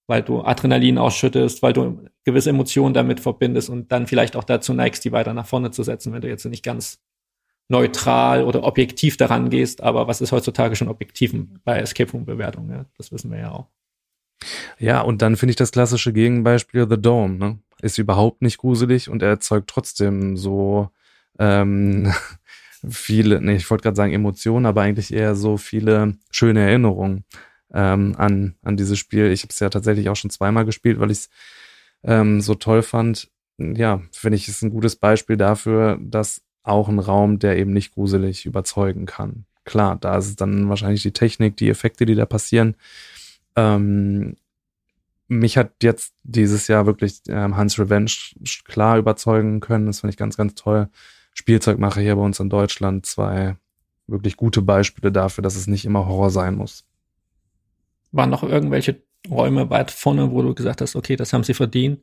[0.06, 4.72] weil du Adrenalin ausschüttest, weil du gewisse Emotionen damit verbindest und dann vielleicht auch dazu
[4.72, 7.00] neigst, die weiter nach vorne zu setzen, wenn du jetzt nicht ganz
[7.68, 12.70] neutral oder objektiv daran gehst, aber was ist heutzutage schon objektiv bei Escape Room Bewertungen?
[12.70, 12.84] Ja?
[12.96, 13.66] Das wissen wir ja auch.
[14.78, 17.58] Ja, und dann finde ich das klassische Gegenbeispiel The Dome, ne?
[17.82, 20.90] Ist überhaupt nicht gruselig und er erzeugt trotzdem so
[21.38, 22.12] ähm,
[22.88, 27.24] viele, nee, ich wollte gerade sagen Emotionen, aber eigentlich eher so viele schöne Erinnerungen
[27.72, 29.30] ähm, an, an dieses Spiel.
[29.30, 31.28] Ich habe es ja tatsächlich auch schon zweimal gespielt, weil ich es
[32.04, 33.30] ähm, so toll fand.
[33.58, 37.94] Ja, finde ich, ist ein gutes Beispiel dafür, dass auch ein Raum, der eben nicht
[37.94, 39.44] gruselig überzeugen kann.
[39.64, 42.76] klar, da ist es dann wahrscheinlich die Technik, die Effekte, die da passieren.
[43.56, 44.36] Ähm,
[45.28, 48.12] mich hat jetzt dieses Jahr wirklich ähm, Hans Revenge
[48.64, 49.86] klar überzeugen können.
[49.86, 50.88] Das finde ich ganz, ganz toll.
[51.34, 53.06] Spielzeugmacher hier bei uns in Deutschland.
[53.06, 53.56] Zwei
[54.06, 56.84] wirklich gute Beispiele dafür, dass es nicht immer Horror sein muss.
[58.12, 62.00] Waren noch irgendwelche Räume weit vorne, wo du gesagt hast, okay, das haben sie verdient?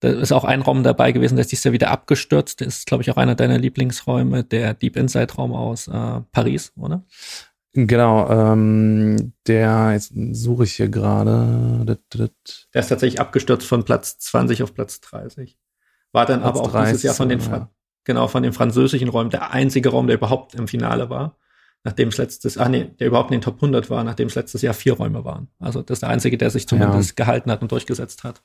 [0.00, 2.60] Da ist auch ein Raum dabei gewesen, der ist ja wieder abgestürzt.
[2.60, 6.72] Der ist, glaube ich, auch einer deiner Lieblingsräume, der Deep Inside Raum aus äh, Paris,
[6.76, 7.04] oder?
[7.72, 11.82] Genau, ähm, der, jetzt suche ich hier gerade.
[12.72, 15.58] Der ist tatsächlich abgestürzt von Platz 20 auf Platz 30.
[16.12, 17.70] War dann Platz aber auch 30, dieses Jahr von den, ja.
[18.04, 21.36] genau, von den französischen Räumen der einzige Raum, der überhaupt im Finale war.
[21.84, 24.62] Nachdem es letztes, ah nee, der überhaupt in den Top 100 war, nachdem es letztes
[24.62, 25.48] Jahr vier Räume waren.
[25.58, 27.24] Also das ist der einzige, der sich zumindest ja.
[27.24, 28.42] gehalten hat und durchgesetzt hat.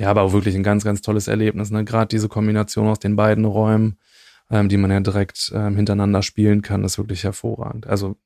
[0.00, 1.70] Ja, aber auch wirklich ein ganz, ganz tolles Erlebnis.
[1.70, 1.84] Ne?
[1.84, 3.98] Gerade diese Kombination aus den beiden Räumen,
[4.50, 7.86] ähm, die man ja direkt ähm, hintereinander spielen kann, ist wirklich hervorragend.
[7.86, 8.16] Also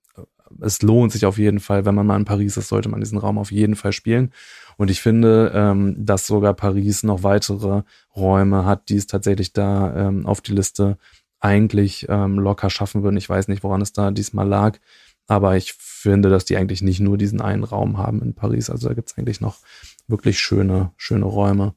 [0.60, 3.18] es lohnt sich auf jeden Fall, wenn man mal in Paris ist, sollte man diesen
[3.18, 4.30] Raum auf jeden Fall spielen.
[4.76, 7.82] Und ich finde, ähm, dass sogar Paris noch weitere
[8.14, 10.96] Räume hat, die es tatsächlich da ähm, auf die Liste
[11.40, 13.16] eigentlich ähm, locker schaffen würden.
[13.16, 14.78] Ich weiß nicht, woran es da diesmal lag,
[15.26, 18.70] aber ich finde, dass die eigentlich nicht nur diesen einen Raum haben in Paris.
[18.70, 19.58] Also da gibt es eigentlich noch
[20.06, 21.74] wirklich schöne, schöne Räume.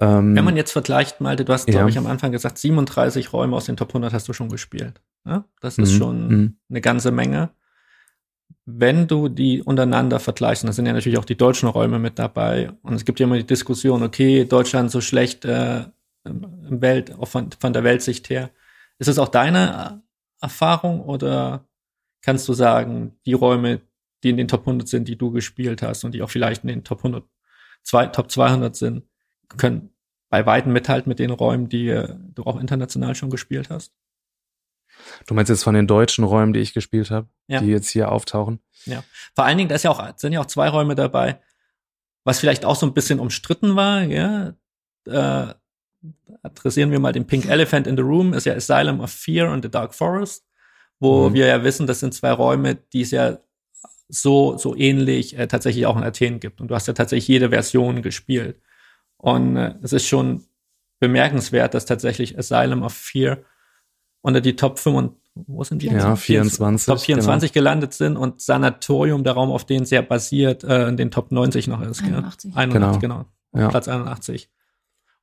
[0.00, 1.88] Ähm, Wenn man jetzt vergleicht, Malte, du hast, glaube ja.
[1.88, 5.00] ich, am Anfang gesagt, 37 Räume aus den Top 100 hast du schon gespielt.
[5.24, 5.44] Ja?
[5.60, 5.98] Das ist mhm.
[5.98, 6.56] schon mhm.
[6.68, 7.50] eine ganze Menge
[8.70, 12.70] wenn du die untereinander vergleichst, da sind ja natürlich auch die deutschen Räume mit dabei,
[12.82, 15.84] und es gibt ja immer die Diskussion, okay, Deutschland so schlecht äh,
[16.24, 18.50] im Welt, auch von, von der Weltsicht her.
[18.98, 20.02] Ist es auch deine
[20.42, 21.64] Erfahrung oder
[22.22, 23.80] kannst du sagen, die Räume,
[24.22, 26.68] die in den Top 100 sind, die du gespielt hast und die auch vielleicht in
[26.68, 27.24] den Top 100,
[27.82, 29.04] zwei, Top 200 sind,
[29.56, 29.90] können
[30.28, 33.94] bei weitem mithalten mit den Räumen, die äh, du auch international schon gespielt hast?
[35.26, 37.60] Du meinst jetzt von den deutschen Räumen, die ich gespielt habe, ja.
[37.60, 38.60] die jetzt hier auftauchen?
[38.84, 39.04] Ja.
[39.34, 41.40] Vor allen Dingen, da ist ja auch, sind ja auch zwei Räume dabei,
[42.24, 44.54] was vielleicht auch so ein bisschen umstritten war, ja.
[45.06, 45.54] Äh,
[46.42, 49.62] adressieren wir mal den Pink Elephant in the Room, ist ja Asylum of Fear und
[49.62, 50.44] The Dark Forest,
[51.00, 51.34] wo mhm.
[51.34, 53.38] wir ja wissen, das sind zwei Räume, die es ja
[54.08, 56.60] so, so ähnlich äh, tatsächlich auch in Athen gibt.
[56.60, 58.60] Und du hast ja tatsächlich jede Version gespielt.
[59.16, 60.44] Und äh, es ist schon
[61.00, 63.38] bemerkenswert, dass tatsächlich Asylum of Fear
[64.22, 65.12] unter die Top 5
[65.46, 65.86] wo sind die?
[65.86, 66.86] Ja, 24.
[66.86, 67.60] Top 24 genau.
[67.60, 71.68] gelandet sind und Sanatorium, der Raum, auf den sehr basiert, äh, in den Top 90
[71.68, 72.02] noch ist.
[72.02, 72.50] 81.
[72.50, 72.56] Ja?
[72.56, 73.24] 81, genau.
[73.52, 73.62] genau.
[73.62, 73.68] Ja.
[73.68, 74.50] Platz 81.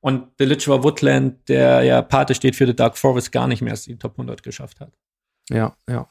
[0.00, 3.72] Und The Litchfield Woodland, der ja Pate steht für The Dark Forest, gar nicht mehr
[3.72, 4.92] als die Top 100 geschafft hat.
[5.50, 6.08] Ja, ja.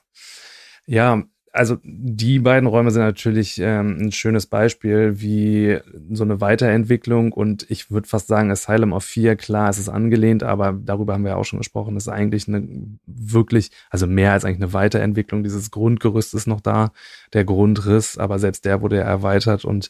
[0.87, 5.79] Ja, also die beiden Räume sind natürlich ähm, ein schönes Beispiel, wie
[6.11, 10.43] so eine Weiterentwicklung und ich würde fast sagen, Asylum of Fear, klar, es ist angelehnt,
[10.43, 12.67] aber darüber haben wir ja auch schon gesprochen, es ist eigentlich eine
[13.05, 15.43] wirklich, also mehr als eigentlich eine Weiterentwicklung.
[15.43, 16.91] Dieses Grundgerüst ist noch da,
[17.33, 19.89] der Grundriss, aber selbst der wurde ja erweitert und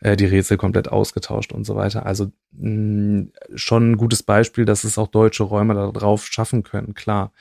[0.00, 2.04] äh, die Rätsel komplett ausgetauscht und so weiter.
[2.04, 6.92] Also mh, schon ein gutes Beispiel, dass es auch deutsche Räume da drauf schaffen können,
[6.94, 7.32] klar.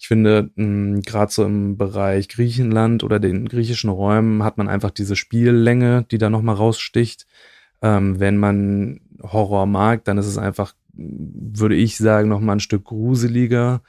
[0.00, 5.14] Ich finde, gerade so im Bereich Griechenland oder den griechischen Räumen hat man einfach diese
[5.14, 7.26] Spiellänge, die da nochmal raussticht.
[7.82, 12.84] Ähm, wenn man Horror mag, dann ist es einfach, würde ich sagen, nochmal ein Stück
[12.84, 13.82] gruseliger.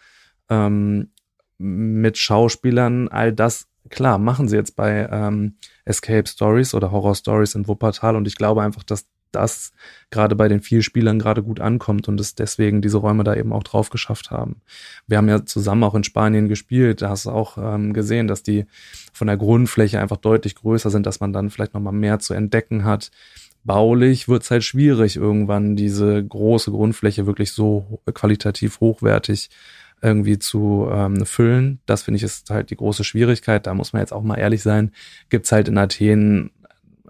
[0.50, 1.12] Ähm,
[1.58, 7.56] mit Schauspielern, all das, klar, machen sie jetzt bei ähm, Escape Stories oder Horror Stories
[7.56, 9.72] in Wuppertal und ich glaube einfach, dass das
[10.10, 13.54] gerade bei den vier Spielern gerade gut ankommt und es deswegen diese Räume da eben
[13.54, 14.62] auch drauf geschafft haben.
[15.08, 18.44] Wir haben ja zusammen auch in Spanien gespielt, da hast du auch ähm, gesehen, dass
[18.44, 18.66] die
[19.14, 22.84] von der Grundfläche einfach deutlich größer sind, dass man dann vielleicht nochmal mehr zu entdecken
[22.84, 23.12] hat.
[23.64, 29.50] Baulich wird es halt schwierig, irgendwann diese große Grundfläche wirklich so qualitativ hochwertig
[30.02, 31.80] irgendwie zu ähm, füllen.
[31.86, 33.68] Das finde ich ist halt die große Schwierigkeit.
[33.68, 34.92] Da muss man jetzt auch mal ehrlich sein.
[35.30, 36.52] Gibt's halt in Athen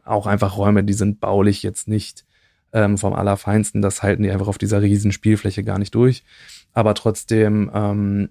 [0.04, 2.26] auch einfach Räume, die sind baulich jetzt nicht
[2.74, 3.82] ähm, vom Allerfeinsten.
[3.82, 6.24] Das halten die einfach auf dieser riesen Spielfläche gar nicht durch.
[6.74, 8.30] Aber trotzdem, ähm,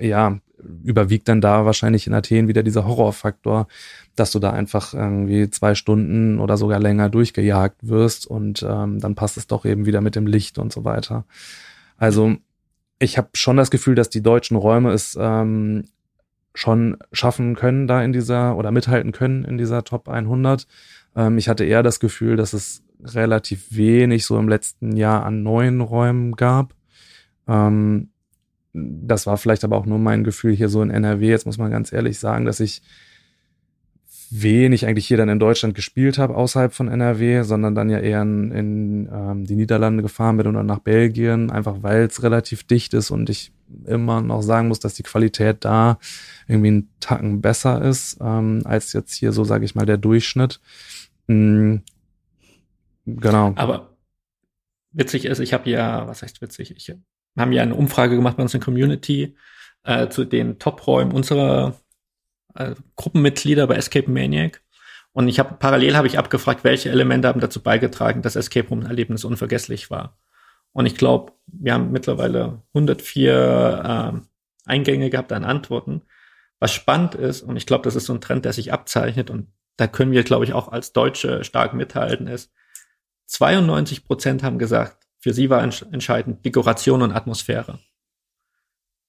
[0.00, 0.38] ja,
[0.84, 3.66] überwiegt dann da wahrscheinlich in Athen wieder dieser Horrorfaktor,
[4.14, 9.14] dass du da einfach irgendwie zwei Stunden oder sogar länger durchgejagt wirst und ähm, dann
[9.14, 11.24] passt es doch eben wieder mit dem Licht und so weiter.
[11.96, 12.36] Also
[12.98, 15.84] ich habe schon das Gefühl, dass die deutschen Räume es ähm,
[16.54, 20.66] schon schaffen können da in dieser oder mithalten können in dieser Top 100.
[21.16, 25.42] Ähm, ich hatte eher das Gefühl, dass es relativ wenig so im letzten Jahr an
[25.42, 26.74] neuen Räumen gab.
[27.48, 28.10] Ähm,
[28.72, 31.28] das war vielleicht aber auch nur mein Gefühl hier so in NRW.
[31.28, 32.82] Jetzt muss man ganz ehrlich sagen, dass ich
[34.34, 38.22] wenig eigentlich hier dann in Deutschland gespielt habe außerhalb von NRW, sondern dann ja eher
[38.22, 42.94] in, in ähm, die Niederlande gefahren bin oder nach Belgien, einfach weil es relativ dicht
[42.94, 43.52] ist und ich
[43.84, 45.98] immer noch sagen muss, dass die Qualität da
[46.46, 50.60] irgendwie einen Tacken besser ist, ähm, als jetzt hier so, sage ich mal, der Durchschnitt.
[51.26, 51.82] Mhm.
[53.04, 53.52] Genau.
[53.56, 53.96] Aber
[54.92, 56.94] witzig ist, ich habe ja, was heißt witzig, ich
[57.36, 59.34] haben ja eine Umfrage gemacht bei uns in Community
[59.84, 61.74] äh, zu den Top-Räumen unserer
[62.54, 64.62] äh, Gruppenmitglieder bei Escape Maniac.
[65.12, 68.86] Und ich habe parallel habe ich abgefragt, welche Elemente haben dazu beigetragen, dass Escape Room
[68.86, 70.18] Erlebnis unvergesslich war.
[70.72, 76.02] Und ich glaube, wir haben mittlerweile 104 äh, Eingänge gehabt an Antworten.
[76.60, 79.48] Was spannend ist, und ich glaube, das ist so ein Trend, der sich abzeichnet, und
[79.76, 82.52] da können wir, glaube ich, auch als Deutsche stark mithalten, ist,
[83.26, 87.78] 92 Prozent haben gesagt, für sie war entscheidend Dekoration und Atmosphäre.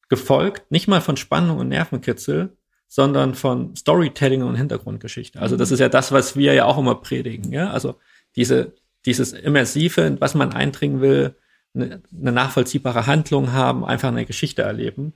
[0.10, 2.58] Gefolgt nicht mal von Spannung und Nervenkitzel,
[2.94, 5.42] sondern von Storytelling und Hintergrundgeschichte.
[5.42, 7.52] Also das ist ja das, was wir ja auch immer predigen.
[7.52, 7.72] Ja?
[7.72, 7.96] Also
[8.36, 8.76] diese,
[9.08, 11.36] dieses Immersive, was man eindringen will,
[11.74, 15.14] eine, eine nachvollziehbare Handlung haben, einfach eine Geschichte erleben.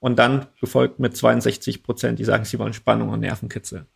[0.00, 3.86] Und dann gefolgt mit 62 Prozent, die sagen, sie wollen Spannung und Nervenkitzel.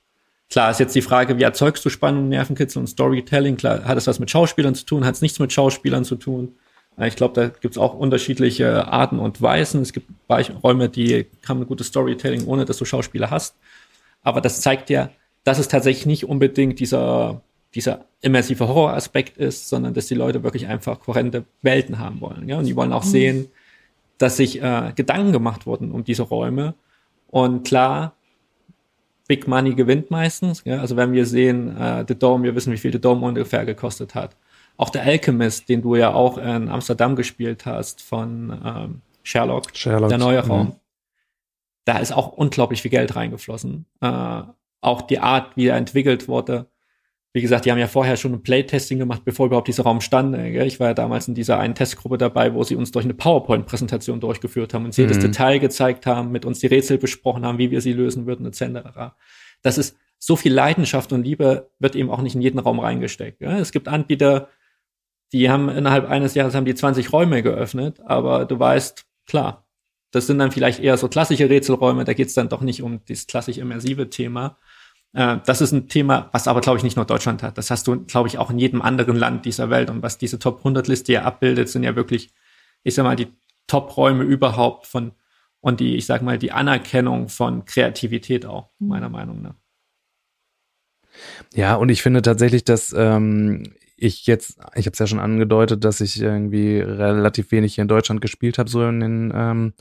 [0.48, 3.58] Klar ist jetzt die Frage, wie erzeugst du Spannung, Nervenkitzel und Storytelling?
[3.58, 6.56] Klar, hat es was mit Schauspielern zu tun, hat es nichts mit Schauspielern zu tun.
[7.00, 9.82] Ich glaube, da gibt es auch unterschiedliche Arten und Weisen.
[9.82, 10.10] Es gibt
[10.62, 13.54] Räume, die haben ein gutes Storytelling, ohne dass du Schauspieler hast.
[14.22, 15.10] Aber das zeigt ja,
[15.44, 17.40] dass es tatsächlich nicht unbedingt dieser,
[17.74, 22.48] dieser immersive Horroraspekt ist, sondern dass die Leute wirklich einfach kohärente Welten haben wollen.
[22.48, 22.58] Ja?
[22.58, 23.08] Und die wollen auch mhm.
[23.08, 23.48] sehen,
[24.18, 26.74] dass sich äh, Gedanken gemacht wurden um diese Räume.
[27.28, 28.14] Und klar,
[29.28, 30.62] Big Money gewinnt meistens.
[30.64, 30.80] Ja?
[30.80, 34.16] Also wenn wir sehen, äh, The Dome, wir wissen, wie viel The Dome ungefähr gekostet
[34.16, 34.34] hat.
[34.78, 40.08] Auch der Alchemist, den du ja auch in Amsterdam gespielt hast von ähm, Sherlock, Sherlock,
[40.08, 40.68] der neue Raum.
[40.68, 40.76] Mhm.
[41.84, 43.86] Da ist auch unglaublich viel Geld reingeflossen.
[44.00, 44.42] Äh,
[44.80, 46.68] auch die Art, wie er entwickelt wurde.
[47.32, 50.36] Wie gesagt, die haben ja vorher schon ein Playtesting gemacht, bevor überhaupt dieser Raum stand.
[50.36, 50.66] Gell?
[50.68, 54.20] Ich war ja damals in dieser einen Testgruppe dabei, wo sie uns durch eine PowerPoint-Präsentation
[54.20, 55.04] durchgeführt haben, uns mhm.
[55.04, 58.46] jedes Detail gezeigt haben, mit uns die Rätsel besprochen haben, wie wir sie lösen würden,
[58.46, 59.12] etc.
[59.60, 63.40] Das ist so viel Leidenschaft und Liebe wird eben auch nicht in jeden Raum reingesteckt.
[63.40, 63.58] Gell?
[63.58, 64.48] Es gibt Anbieter,
[65.32, 69.66] die haben innerhalb eines Jahres haben die 20 Räume geöffnet, aber du weißt, klar,
[70.10, 73.00] das sind dann vielleicht eher so klassische Rätselräume, da geht es dann doch nicht um
[73.08, 74.58] das klassisch immersive Thema.
[75.12, 77.58] Äh, das ist ein Thema, was aber, glaube ich, nicht nur Deutschland hat.
[77.58, 79.90] Das hast du, glaube ich, auch in jedem anderen Land dieser Welt.
[79.90, 82.32] Und was diese Top 100 Liste ja abbildet, sind ja wirklich,
[82.82, 83.28] ich sag mal, die
[83.66, 85.12] Top-Räume überhaupt von
[85.60, 88.88] und die, ich sag mal, die Anerkennung von Kreativität auch, mhm.
[88.88, 89.54] meiner Meinung nach.
[91.54, 95.84] Ja, und ich finde tatsächlich, dass ähm, ich jetzt, ich habe es ja schon angedeutet,
[95.84, 99.72] dass ich irgendwie relativ wenig hier in Deutschland gespielt habe, so in den ähm,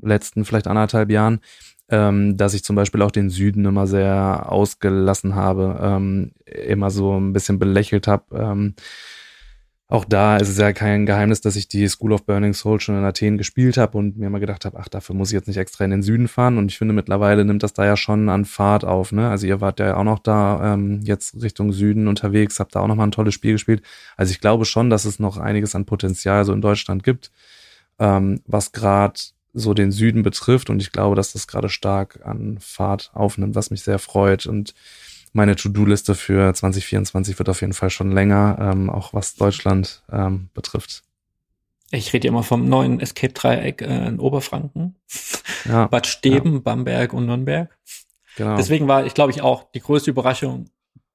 [0.00, 1.40] letzten vielleicht anderthalb Jahren,
[1.90, 7.20] ähm, dass ich zum Beispiel auch den Süden immer sehr ausgelassen habe, ähm, immer so
[7.20, 8.24] ein bisschen belächelt habe.
[8.36, 8.74] Ähm,
[9.94, 12.98] auch da ist es ja kein Geheimnis, dass ich die School of Burning Soul schon
[12.98, 15.56] in Athen gespielt habe und mir immer gedacht habe, ach, dafür muss ich jetzt nicht
[15.56, 16.58] extra in den Süden fahren.
[16.58, 19.12] Und ich finde, mittlerweile nimmt das da ja schon an Fahrt auf.
[19.12, 19.30] Ne?
[19.30, 22.88] Also ihr wart ja auch noch da ähm, jetzt Richtung Süden unterwegs, habt da auch
[22.88, 23.82] noch mal ein tolles Spiel gespielt.
[24.16, 27.30] Also ich glaube schon, dass es noch einiges an Potenzial so in Deutschland gibt,
[28.00, 29.20] ähm, was gerade
[29.52, 30.70] so den Süden betrifft.
[30.70, 34.46] Und ich glaube, dass das gerade stark an Fahrt aufnimmt, was mich sehr freut.
[34.46, 34.74] Und
[35.34, 40.48] meine To-Do-Liste für 2024 wird auf jeden Fall schon länger, ähm, auch was Deutschland ähm,
[40.54, 41.02] betrifft.
[41.90, 44.96] Ich rede immer vom neuen Escape-Dreieck äh, in Oberfranken.
[45.64, 46.60] Ja, Bad Steben, ja.
[46.60, 47.76] Bamberg und Nürnberg.
[48.36, 48.56] Genau.
[48.56, 50.70] Deswegen war ich, glaube ich, auch die größte Überraschung,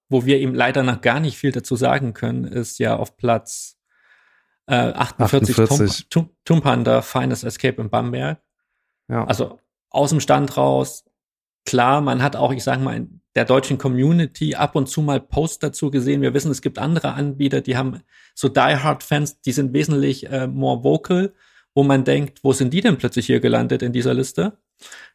[0.10, 3.78] wo wir eben leider noch gar nicht viel dazu sagen können, ist ja auf Platz
[4.68, 6.10] äh, 48, 48.
[6.10, 8.40] Tomb, Tomb Panda Finest Escape in Bamberg.
[9.08, 9.26] Ja.
[9.26, 11.06] Also aus dem Stand raus.
[11.66, 15.20] Klar, man hat auch, ich sage mal, in der deutschen Community ab und zu mal
[15.20, 16.22] Posts dazu gesehen.
[16.22, 18.02] Wir wissen, es gibt andere Anbieter, die haben
[18.34, 21.34] so Die Hard Fans, die sind wesentlich äh, more vocal,
[21.76, 24.58] wo man denkt, wo sind die denn plötzlich hier gelandet in dieser Liste?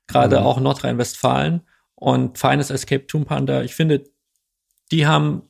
[0.06, 0.46] Gerade mhm.
[0.46, 1.62] auch Nordrhein-Westfalen
[1.94, 3.62] und Feines Escape Tomb Panda.
[3.62, 4.04] Ich finde,
[4.92, 5.42] die haben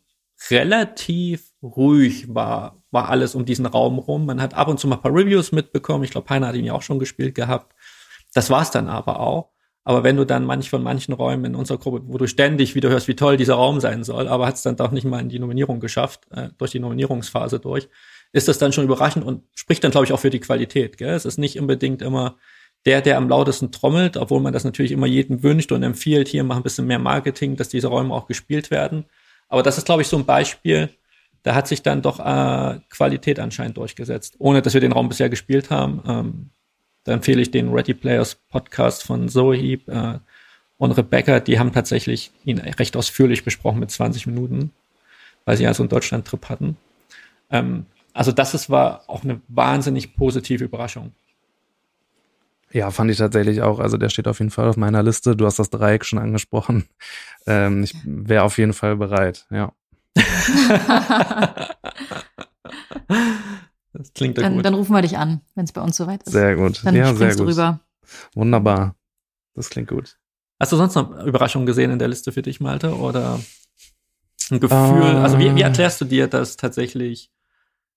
[0.51, 4.27] relativ ruhig war, war alles um diesen Raum rum.
[4.27, 6.05] Man hat ab und zu mal ein paar Reviews mitbekommen.
[6.05, 7.75] Ich glaube, Heiner hat ihn ja auch schon gespielt gehabt.
[8.33, 9.54] Das war's dann aber auch.
[9.85, 12.89] Aber wenn du dann manch von manchen Räumen in unserer Gruppe, wo du ständig wieder
[12.89, 15.29] hörst, wie toll dieser Raum sein soll, aber hat es dann doch nicht mal in
[15.29, 17.89] die Nominierung geschafft, äh, durch die Nominierungsphase durch,
[18.33, 20.97] ist das dann schon überraschend und spricht dann, glaube ich, auch für die Qualität.
[20.97, 21.15] Gell?
[21.15, 22.37] Es ist nicht unbedingt immer
[22.87, 26.45] der, der am lautesten trommelt, obwohl man das natürlich immer jedem wünscht und empfiehlt, hier
[26.45, 29.05] mach ein bisschen mehr Marketing, dass diese Räume auch gespielt werden.
[29.49, 30.91] Aber das ist, glaube ich, so ein Beispiel,
[31.43, 35.29] da hat sich dann doch äh, Qualität anscheinend durchgesetzt, ohne dass wir den Raum bisher
[35.29, 36.03] gespielt haben.
[36.07, 36.51] Ähm,
[37.05, 40.19] da empfehle ich den Ready Players Podcast von Zoe äh,
[40.79, 41.41] und Rebecca.
[41.41, 44.73] Die haben tatsächlich ihn recht ausführlich besprochen mit 20 Minuten,
[45.45, 46.77] weil sie ja so einen Deutschland-Trip hatten.
[47.51, 51.13] Ähm, also das ist, war auch eine wahnsinnig positive Überraschung.
[52.73, 53.79] Ja, fand ich tatsächlich auch.
[53.79, 55.37] Also der steht auf jeden Fall auf meiner Liste.
[55.37, 56.89] Du hast das Dreieck schon angesprochen.
[57.47, 59.73] Ähm, ich wäre auf jeden Fall bereit, ja.
[63.95, 64.65] das klingt dann, gut.
[64.65, 66.33] Dann rufen wir dich an, wenn es bei uns soweit ist.
[66.33, 66.85] Sehr gut.
[66.85, 67.53] Dann ja, springst sehr du gut.
[67.53, 67.81] rüber.
[68.35, 68.97] Wunderbar.
[69.55, 70.17] Das klingt gut.
[70.61, 72.97] Hast du sonst noch Überraschungen gesehen in der Liste für dich, Malte?
[72.97, 73.41] Oder
[74.51, 75.03] ein Gefühl?
[75.03, 75.19] Äh.
[75.19, 77.31] also wie, wie erklärst du dir, dass tatsächlich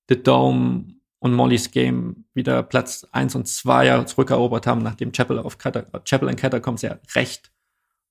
[0.10, 5.40] The Dome und Molly's Game wieder Platz 1 und 2 ja zurückerobert haben, nachdem Chapel,
[5.40, 7.52] of Chapel and Catacombs ja recht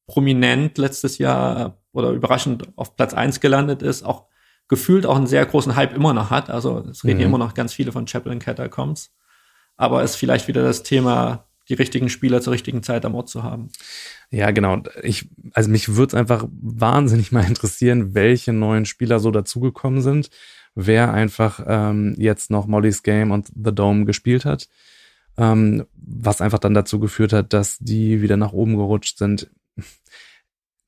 [0.07, 4.27] prominent letztes Jahr oder überraschend auf Platz 1 gelandet ist, auch
[4.69, 6.51] gefühlt auch einen sehr großen Hype immer noch hat.
[6.51, 7.27] Also es reden Mhm.
[7.27, 9.11] immer noch ganz viele von Chapel Catacombs.
[9.77, 13.29] Aber es ist vielleicht wieder das Thema, die richtigen Spieler zur richtigen Zeit am Ort
[13.29, 13.71] zu haben.
[14.31, 14.83] Ja, genau.
[15.03, 20.31] Ich, also mich würde es einfach wahnsinnig mal interessieren, welche neuen Spieler so dazugekommen sind,
[20.75, 24.69] wer einfach ähm, jetzt noch Molly's Game und The Dome gespielt hat,
[25.37, 29.51] ähm, was einfach dann dazu geführt hat, dass die wieder nach oben gerutscht sind.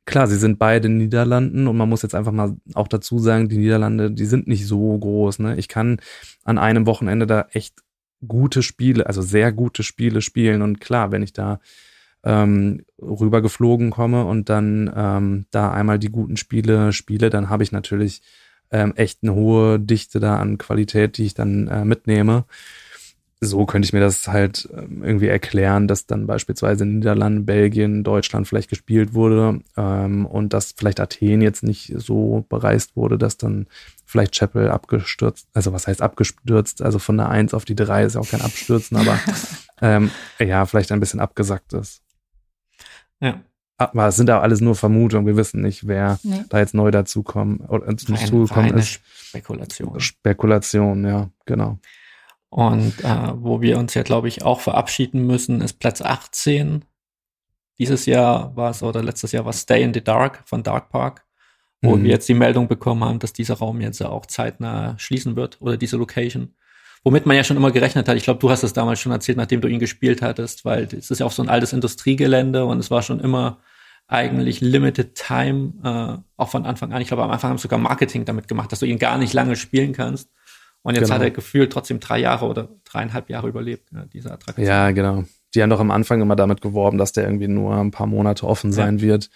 [0.08, 3.58] Klar, sie sind beide Niederlanden und man muss jetzt einfach mal auch dazu sagen, die
[3.58, 5.38] Niederlande, die sind nicht so groß.
[5.40, 5.58] Ne?
[5.58, 6.00] Ich kann
[6.44, 7.82] an einem Wochenende da echt
[8.26, 11.60] gute Spiele, also sehr gute Spiele spielen und klar, wenn ich da
[12.24, 17.70] ähm, rübergeflogen komme und dann ähm, da einmal die guten Spiele spiele, dann habe ich
[17.70, 18.22] natürlich
[18.70, 22.46] ähm, echt eine hohe Dichte da an Qualität, die ich dann äh, mitnehme.
[23.40, 28.02] So könnte ich mir das halt ähm, irgendwie erklären, dass dann beispielsweise in Niederlanden, Belgien,
[28.02, 33.36] Deutschland vielleicht gespielt wurde ähm, und dass vielleicht Athen jetzt nicht so bereist wurde, dass
[33.36, 33.68] dann
[34.04, 38.14] vielleicht Chapel abgestürzt, also was heißt abgestürzt, also von der 1 auf die 3 ist
[38.14, 39.20] ja auch kein Abstürzen, aber
[39.82, 42.02] ähm, ja, vielleicht ein bisschen abgesackt ist.
[43.20, 43.40] Ja.
[43.76, 45.26] Aber es sind auch alles nur Vermutungen.
[45.26, 46.44] Wir wissen nicht, wer Nee.
[46.48, 49.00] da jetzt neu dazukommen oder dazugekommen reine ist.
[49.14, 50.00] Spekulation.
[50.00, 51.78] Spekulation, ja, genau.
[52.50, 56.84] Und äh, wo wir uns ja, glaube ich, auch verabschieden müssen, ist Platz 18.
[57.78, 60.88] Dieses Jahr war es, oder letztes Jahr war es Stay in the Dark von Dark
[60.88, 61.24] Park,
[61.82, 62.04] wo Mhm.
[62.04, 65.58] wir jetzt die Meldung bekommen haben, dass dieser Raum jetzt ja auch zeitnah schließen wird
[65.60, 66.54] oder diese Location.
[67.04, 68.16] Womit man ja schon immer gerechnet hat.
[68.16, 71.10] Ich glaube, du hast es damals schon erzählt, nachdem du ihn gespielt hattest, weil es
[71.12, 73.58] ist ja auch so ein altes Industriegelände und es war schon immer
[74.08, 77.00] eigentlich Limited Time, äh, auch von Anfang an.
[77.02, 79.32] Ich glaube, am Anfang haben sie sogar Marketing damit gemacht, dass du ihn gar nicht
[79.34, 80.30] lange spielen kannst.
[80.88, 81.16] Und jetzt Genau.
[81.16, 84.66] hat er gefühlt trotzdem drei Jahre oder dreieinhalb Jahre überlebt, ja, diese Attraktion.
[84.66, 85.24] Ja, genau.
[85.54, 88.46] Die haben doch am Anfang immer damit geworben, dass der irgendwie nur ein paar Monate
[88.46, 89.28] offen sein wird.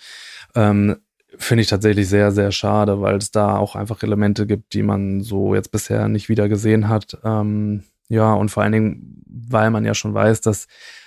[0.54, 0.96] Ähm,
[1.36, 5.22] Finde ich tatsächlich sehr, sehr schade, weil es da auch einfach Elemente gibt, die man
[5.22, 7.18] so jetzt bisher nicht wieder gesehen hat.
[7.24, 10.66] Ähm, ja, und vor allen Dingen, weil man ja schon weiß, dass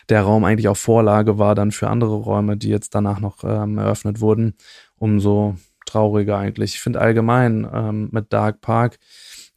[0.09, 3.77] der Raum eigentlich auch Vorlage war dann für andere Räume, die jetzt danach noch ähm,
[3.77, 4.55] eröffnet wurden,
[4.97, 5.55] umso
[5.85, 6.73] trauriger eigentlich.
[6.73, 8.97] Ich finde allgemein ähm, mit Dark Park,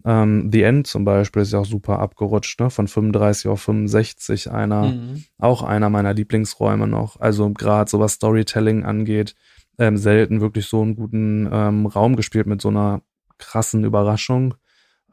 [0.05, 2.71] ähm, The End zum Beispiel ist ja auch super abgerutscht, ne?
[2.71, 5.25] Von 35 auf 65, einer, Mhm.
[5.39, 7.21] auch einer meiner Lieblingsräume noch.
[7.21, 9.35] Also gerade so was Storytelling angeht,
[9.79, 13.03] ähm, selten wirklich so einen guten ähm, Raum gespielt mit so einer
[13.39, 14.55] krassen Überraschung.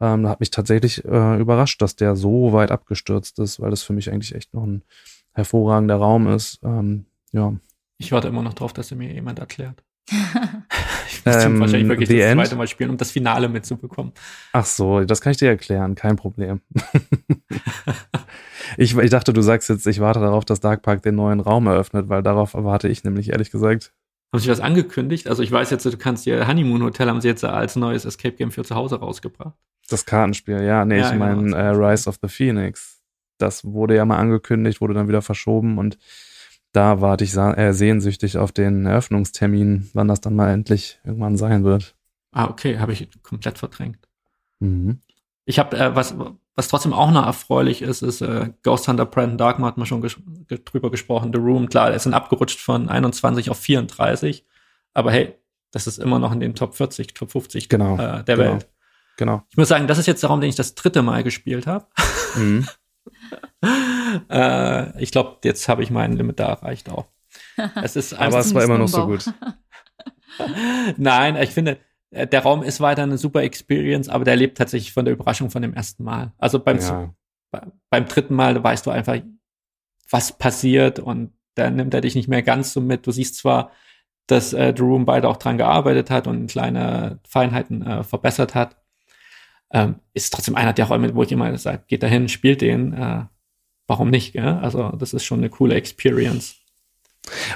[0.00, 3.82] Ähm, da hat mich tatsächlich äh, überrascht, dass der so weit abgestürzt ist, weil das
[3.82, 4.82] für mich eigentlich echt noch ein
[5.32, 6.60] hervorragender Raum ist.
[6.64, 7.54] Ähm, ja.
[7.98, 9.82] Ich warte immer noch drauf, dass er mir jemand erklärt.
[10.08, 12.40] Ich muss Ähm, wahrscheinlich wirklich The das End?
[12.40, 14.12] zweite Mal spielen, um das Finale mitzubekommen.
[14.52, 16.60] Ach so, das kann ich dir erklären, kein Problem.
[18.76, 21.66] ich, ich dachte, du sagst jetzt, ich warte darauf, dass Dark Park den neuen Raum
[21.66, 23.92] eröffnet, weil darauf erwarte ich nämlich ehrlich gesagt.
[24.32, 25.28] Haben sie was angekündigt?
[25.28, 28.34] Also ich weiß jetzt, du kannst dir Honeymoon Hotel haben sie jetzt als neues Escape
[28.36, 29.54] Game für zu Hause rausgebracht.
[29.88, 33.00] Das Kartenspiel, ja, nee, Ja, ich genau, meine äh, Rise of the Phoenix.
[33.38, 35.98] Das wurde ja mal angekündigt, wurde dann wieder verschoben und
[36.72, 41.64] da warte ich äh, sehnsüchtig auf den Eröffnungstermin, wann das dann mal endlich irgendwann sein
[41.64, 41.94] wird.
[42.32, 43.98] Ah, okay, habe ich komplett verdrängt.
[44.60, 45.00] Mhm.
[45.46, 46.14] Ich habe, äh, was,
[46.54, 50.02] was trotzdem auch noch erfreulich ist, ist äh, Ghost Hunter Brandon Darkman hat man schon
[50.02, 50.16] ges
[50.48, 51.30] ge- drüber gesprochen.
[51.32, 54.44] The Room, klar, es sind abgerutscht von 21 auf 34.
[54.92, 55.34] Aber hey,
[55.70, 58.50] das ist immer noch in den Top 40, Top 50 Genau, äh, der genau.
[58.52, 58.68] Welt.
[59.18, 59.42] Genau.
[59.48, 61.86] Ich muss sagen, das ist jetzt der Raum, den ich das dritte Mal gespielt habe.
[62.36, 62.66] Mhm.
[64.30, 67.06] äh, ich glaube, jetzt habe ich mein Limit da erreicht auch.
[67.82, 69.32] Es ist Aber es war immer noch so gut.
[70.96, 71.78] nein, ich finde,
[72.10, 75.50] äh, der Raum ist weiter eine super Experience, aber der lebt tatsächlich von der Überraschung
[75.50, 76.32] von dem ersten Mal.
[76.38, 77.14] Also beim, Ja.
[77.50, 79.16] be- beim dritten Mal weißt du einfach,
[80.10, 83.06] was passiert und da nimmt er dich nicht mehr ganz so mit.
[83.06, 83.70] Du siehst zwar,
[84.26, 88.76] dass äh, The Room beide auch dran gearbeitet hat und kleine Feinheiten äh, verbessert hat.
[89.70, 92.92] Ähm, ist trotzdem einer der Räume, wo ich immer sage, geht dahin, spielt den.
[92.92, 93.24] Äh,
[93.86, 94.32] warum nicht?
[94.32, 94.44] Gell?
[94.44, 96.56] Also das ist schon eine coole Experience.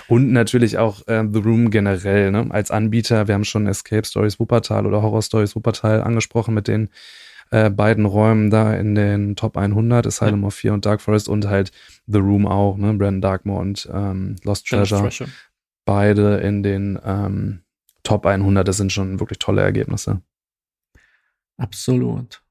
[0.08, 2.46] Und natürlich auch ähm, The Room generell, ne?
[2.50, 6.90] Als Anbieter, wir haben schon Escape Stories Wuppertal oder Horror Stories Wuppertal angesprochen mit den
[7.50, 10.46] äh, beiden Räumen da in den Top 100, Asylum ja.
[10.48, 11.70] of Fear und Dark Forest und halt
[12.06, 12.94] The Room auch, ne?
[12.94, 15.08] Brandon Darkmore und ähm, Lost Treasure.
[15.84, 17.62] Beide in den ähm,
[18.02, 20.20] Top 100, das sind schon wirklich tolle Ergebnisse.
[21.56, 22.42] Absolut.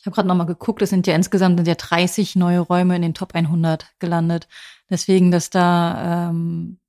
[0.00, 3.02] Ich habe gerade nochmal geguckt, es sind ja insgesamt sind ja 30 neue Räume in
[3.02, 4.48] den Top 100 gelandet.
[4.88, 6.80] Deswegen, dass da ähm,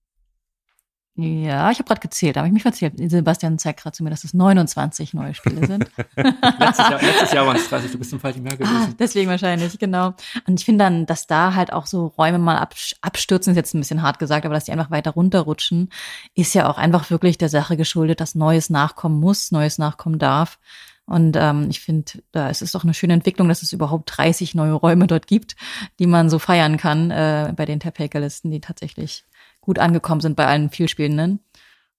[1.16, 2.94] ja, ich habe gerade gezählt, habe ich mich verzählt.
[2.98, 5.92] Sebastian zeigt gerade zu mir, dass es 29 neue Spiele sind.
[6.16, 8.74] letztes Jahr, letztes Jahr waren es 30, du bist im falschen Jahr gewesen.
[8.74, 10.14] Ah, deswegen wahrscheinlich, genau.
[10.48, 12.66] Und ich finde dann, dass da halt auch so Räume mal
[13.02, 15.90] abstürzen, ist jetzt ein bisschen hart gesagt, aber dass die einfach weiter runterrutschen,
[16.34, 20.60] ist ja auch einfach wirklich der Sache geschuldet, dass Neues nachkommen muss, Neues nachkommen darf.
[21.06, 24.56] Und ähm, ich finde, da ist es doch eine schöne Entwicklung, dass es überhaupt 30
[24.56, 25.56] neue Räume dort gibt,
[26.00, 29.26] die man so feiern kann äh, bei den Tapmaker-Listen, die tatsächlich
[29.60, 31.40] gut angekommen sind bei allen Vielspielenden.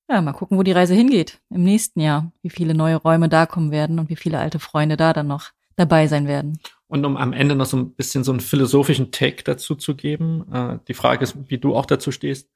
[0.08, 3.46] Ja, mal gucken, wo die Reise hingeht im nächsten Jahr, wie viele neue Räume da
[3.46, 6.58] kommen werden und wie viele alte Freunde da dann noch dabei sein werden.
[6.86, 10.44] Und um am Ende noch so ein bisschen so einen philosophischen Take dazu zu geben,
[10.52, 12.50] äh, die Frage ist, wie du auch dazu stehst.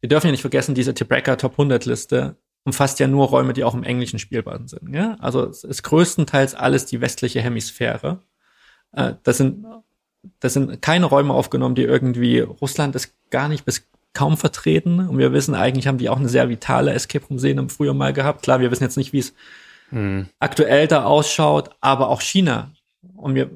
[0.00, 3.64] Wir dürfen ja nicht vergessen, diese Tibreka Top 100 Liste umfasst ja nur Räume, die
[3.64, 4.94] auch im Englischen spielbar sind.
[4.94, 5.16] Ja?
[5.20, 8.22] Also es ist größtenteils alles die westliche Hemisphäre.
[8.92, 9.64] Äh, das sind
[10.40, 15.08] das sind keine Räume aufgenommen, die irgendwie Russland ist gar nicht bis kaum vertreten.
[15.08, 18.12] Und wir wissen, eigentlich haben die auch eine sehr vitale Escape Room-Szene im Frühjahr mal
[18.12, 18.42] gehabt.
[18.42, 19.34] Klar, wir wissen jetzt nicht, wie es
[19.88, 20.26] hm.
[20.38, 22.72] aktuell da ausschaut, aber auch China.
[23.16, 23.50] Und wir,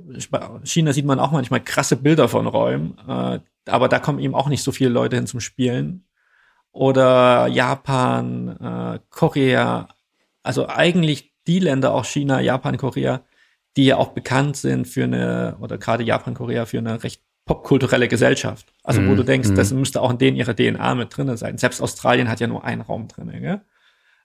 [0.64, 4.48] China sieht man auch manchmal krasse Bilder von Räumen, äh, aber da kommen eben auch
[4.48, 6.04] nicht so viele Leute hin zum Spielen.
[6.76, 9.88] Oder Japan, äh, Korea,
[10.42, 13.22] also eigentlich die Länder, auch China, Japan, Korea,
[13.78, 18.08] die ja auch bekannt sind für eine, oder gerade Japan, Korea für eine recht popkulturelle
[18.08, 18.74] Gesellschaft.
[18.84, 19.54] Also mm, wo du mhm, denkst, mm.
[19.54, 21.56] das müsste auch in denen ihrer DNA mit drinne sein.
[21.56, 23.60] Selbst Australien hat ja nur einen Raum drinne, gell?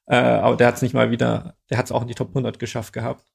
[0.08, 2.30] Äh, aber der hat es nicht mal wieder, der hat es auch in die Top
[2.30, 3.31] 100 geschafft gehabt.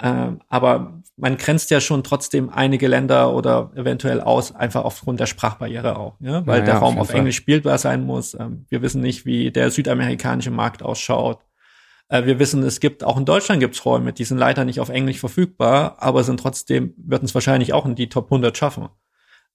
[0.00, 5.26] Ähm, aber man grenzt ja schon trotzdem einige Länder oder eventuell aus, einfach aufgrund der
[5.26, 6.46] Sprachbarriere auch, ja?
[6.46, 8.34] weil ja, der Raum auf, auf Englisch spielbar sein muss.
[8.34, 11.40] Ähm, wir wissen nicht, wie der südamerikanische Markt ausschaut.
[12.08, 14.88] Äh, wir wissen, es gibt auch in Deutschland gibt's Räume, die sind leider nicht auf
[14.88, 18.88] Englisch verfügbar, aber sind trotzdem, würden es wahrscheinlich auch in die Top 100 schaffen,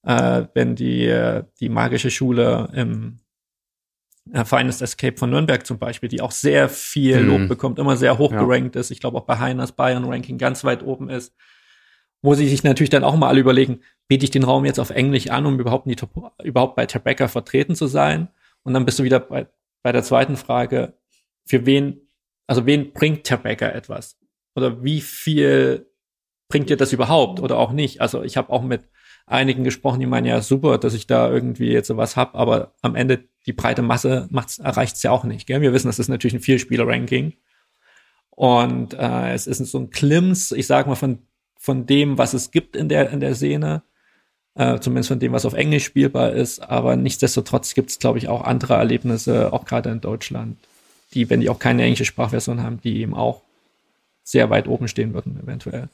[0.04, 3.22] äh, wenn die, äh, die magische Schule im
[4.46, 7.48] Finest Escape von Nürnberg zum Beispiel, die auch sehr viel Lob mhm.
[7.48, 8.44] bekommt, immer sehr hoch ja.
[8.44, 8.92] gerankt ist.
[8.92, 11.34] Ich glaube auch bei Heiners Bayern Ranking ganz weit oben ist.
[12.22, 14.90] Wo sie sich natürlich dann auch mal alle überlegen, biete ich den Raum jetzt auf
[14.90, 18.30] Englisch an, um überhaupt, in die Top, überhaupt bei Tabecca vertreten zu sein?
[18.64, 19.48] Und dann bist du wieder bei,
[19.84, 20.94] bei der zweiten Frage,
[21.46, 22.08] für wen
[22.48, 24.18] also wen bringt Tabacca etwas?
[24.56, 25.92] Oder wie viel
[26.50, 28.02] bringt dir das überhaupt oder auch nicht?
[28.02, 28.84] Also ich habe auch mit
[29.28, 32.96] einigen gesprochen, die meinen ja super, dass ich da irgendwie jetzt sowas hab, aber am
[32.96, 35.46] Ende die breite Masse macht's, erreicht's ja auch nicht.
[35.48, 35.62] Gell?
[35.62, 37.34] Wir wissen, das ist natürlich ein Vielspieler-Ranking.
[38.32, 41.20] Und äh, es ist so ein Klimms, ich sag mal, von,
[41.58, 43.84] von dem, was es gibt in der, in der Szene,
[44.56, 48.44] äh, zumindest von dem, was auf Englisch spielbar ist, aber nichtsdestotrotz gibt's, glaube ich, auch
[48.44, 50.58] andere Erlebnisse, auch gerade in Deutschland,
[51.14, 53.42] die, wenn die auch keine englische Sprachversion haben, die eben auch
[54.24, 55.90] sehr weit oben stehen würden, eventuell.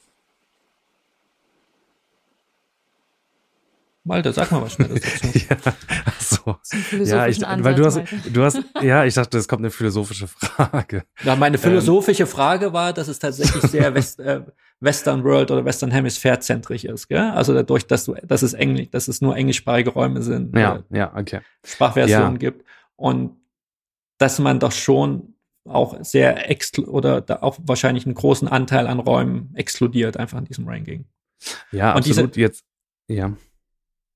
[4.06, 5.40] Malte, sag mal was Schnelles dazu.
[5.50, 5.58] ja,
[6.06, 6.58] ach so.
[7.04, 8.02] Ja, ich, weil du hast,
[8.32, 11.06] du hast, ja, ich dachte, es kommt eine philosophische Frage.
[11.24, 12.30] Ja, meine ähm, philosophische ähm.
[12.30, 14.42] Frage war, dass es tatsächlich sehr West, äh,
[14.82, 17.32] Western World oder Western Hemisphere zentrisch ist, gell?
[17.32, 20.98] Also dadurch, dass du, dass es Englisch, dass es nur englischsprachige Räume sind, ja, äh,
[20.98, 21.40] ja, okay.
[21.66, 22.38] Sprachversionen ja.
[22.38, 22.66] gibt
[22.98, 23.38] und
[24.18, 25.36] dass man doch schon
[25.66, 30.46] auch sehr exklu oder da auch wahrscheinlich einen großen Anteil an Räumen exkludiert, einfach in
[30.46, 31.06] diesem Ranking.
[31.72, 32.36] Ja, und absolut.
[32.36, 32.64] Diese, jetzt,
[33.08, 33.34] ja.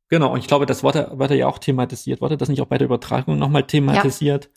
[0.09, 2.21] Genau, und ich glaube, das wurde, wurde ja auch thematisiert.
[2.21, 4.45] Wurde das nicht auch bei der Übertragung nochmal thematisiert?
[4.45, 4.51] Ja.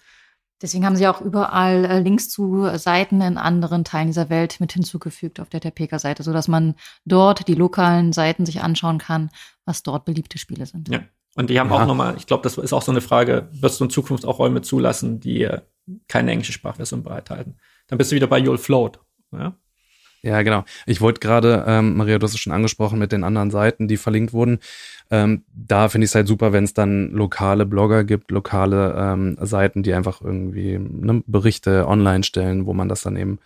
[0.62, 4.72] Deswegen haben sie auch überall äh, Links zu Seiten in anderen Teilen dieser Welt mit
[4.72, 6.74] hinzugefügt auf der Tapeka-Seite, sodass man
[7.06, 9.30] dort die lokalen Seiten sich anschauen kann,
[9.64, 10.88] was dort beliebte Spiele sind.
[10.90, 11.00] Ja.
[11.36, 11.76] Und die haben ja.
[11.76, 14.38] auch nochmal, ich glaube, das ist auch so eine Frage, wirst du in Zukunft auch
[14.38, 15.48] Räume zulassen, die
[16.08, 17.56] keine englische Sprachversion bereithalten?
[17.86, 19.00] Dann bist du wieder bei You'll Float.
[19.32, 19.54] Ja?
[20.22, 20.64] Ja, genau.
[20.86, 23.96] Ich wollte gerade, ähm, Maria, du hast es schon angesprochen mit den anderen Seiten, die
[23.96, 24.58] verlinkt wurden.
[25.10, 29.36] Ähm, da finde ich es halt super, wenn es dann lokale Blogger gibt, lokale ähm,
[29.40, 33.38] Seiten, die einfach irgendwie ne, Berichte online stellen, wo man das dann eben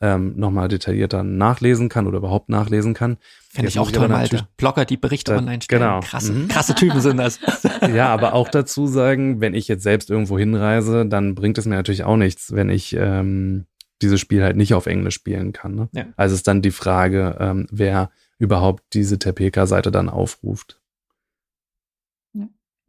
[0.00, 3.16] ähm, nochmal detaillierter nachlesen kann oder überhaupt nachlesen kann.
[3.48, 4.46] Fände ich auch toll, Alter.
[4.56, 5.80] Blogger, die Berichte da, online stellen.
[5.80, 6.00] Genau.
[6.00, 6.48] Krasse, mhm.
[6.48, 7.40] krasse Typen sind das.
[7.94, 11.76] ja, aber auch dazu sagen, wenn ich jetzt selbst irgendwo hinreise, dann bringt es mir
[11.76, 13.64] natürlich auch nichts, wenn ich ähm,
[14.02, 15.74] dieses Spiel halt nicht auf Englisch spielen kann.
[15.74, 15.88] Ne?
[15.92, 16.06] Ja.
[16.16, 20.80] Also ist dann die Frage, ähm, wer überhaupt diese Tepeka-Seite dann aufruft.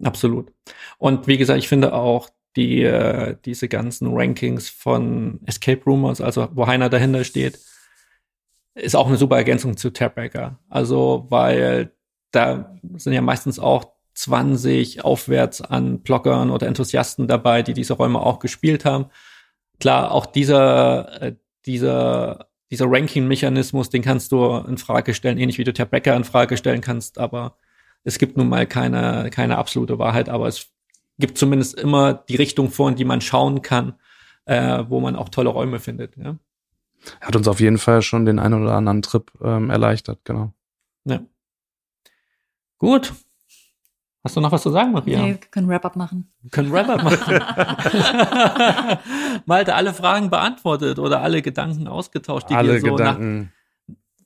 [0.03, 0.53] Absolut.
[0.97, 6.49] Und wie gesagt, ich finde auch die, äh, diese ganzen Rankings von Escape Rumors, also
[6.53, 7.59] wo Heiner dahinter steht,
[8.75, 10.59] ist auch eine super Ergänzung zu Tabreaker.
[10.69, 11.91] Also, weil
[12.31, 18.19] da sind ja meistens auch 20 aufwärts an Bloggern oder Enthusiasten dabei, die diese Räume
[18.19, 19.05] auch gespielt haben.
[19.79, 25.63] Klar, auch dieser, äh, dieser, dieser Ranking-Mechanismus, den kannst du in Frage stellen, ähnlich wie
[25.63, 27.57] du Tabreaker in Frage stellen kannst, aber
[28.03, 30.67] es gibt nun mal keine, keine absolute Wahrheit, aber es
[31.19, 33.95] gibt zumindest immer die Richtung vor, in die man schauen kann,
[34.45, 36.15] äh, wo man auch tolle Räume findet.
[36.17, 36.37] Ja?
[37.21, 40.53] Hat uns auf jeden Fall schon den einen oder anderen Trip ähm, erleichtert, genau.
[41.05, 41.21] Ja.
[42.77, 43.13] Gut.
[44.27, 45.21] Hast du noch was zu sagen, Maria?
[45.21, 46.29] Nee, wir können Wrap-up machen.
[46.41, 47.39] Wir können Wrap-up machen.
[49.45, 53.53] Malte, alle Fragen beantwortet oder alle Gedanken ausgetauscht, die alle dir so Gedanken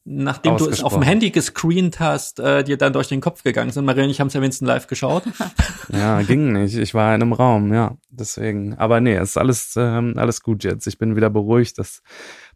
[0.04, 3.70] nachdem du es auf dem Handy gescreent hast, äh, dir dann durch den Kopf gegangen
[3.70, 3.86] sind.
[3.86, 5.24] Maria und ich haben es ja wenigstens live geschaut.
[5.90, 6.76] ja, ging nicht.
[6.76, 7.98] Ich war in einem Raum, ja.
[8.10, 8.74] Deswegen.
[8.80, 10.88] Aber nee, es ist alles, ähm, alles gut jetzt.
[10.88, 12.02] Ich bin wieder beruhigt, dass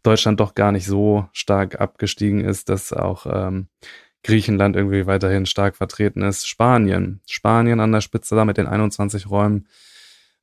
[0.02, 3.68] Deutschland doch gar nicht so stark abgestiegen ist, dass auch ähm,
[4.26, 6.46] Griechenland irgendwie weiterhin stark vertreten ist.
[6.46, 7.20] Spanien.
[7.26, 9.68] Spanien an der Spitze da mit den 21 Räumen.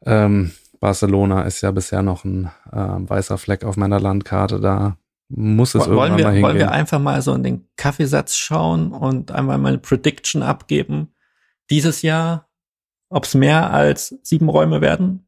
[0.06, 4.60] Ähm, Barcelona ist ja bisher noch ein äh, weißer Fleck auf meiner Landkarte.
[4.60, 4.98] Da
[5.30, 6.44] muss es wollen irgendwann wir, mal hingehen.
[6.44, 11.14] Wollen wir einfach mal so in den Kaffeesatz schauen und einmal mal eine Prediction abgeben?
[11.70, 12.50] Dieses Jahr,
[13.10, 15.28] ob es mehr als sieben Räume werden?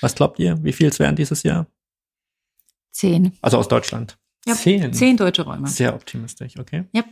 [0.00, 0.62] Was glaubt ihr?
[0.62, 1.66] Wie viel es werden dieses Jahr?
[2.90, 3.32] Zehn.
[3.40, 4.18] Also aus Deutschland.
[4.46, 4.92] Ja, zehn.
[4.92, 5.68] Zehn deutsche Räume.
[5.68, 6.84] Sehr optimistisch, okay.
[6.94, 7.06] Yep.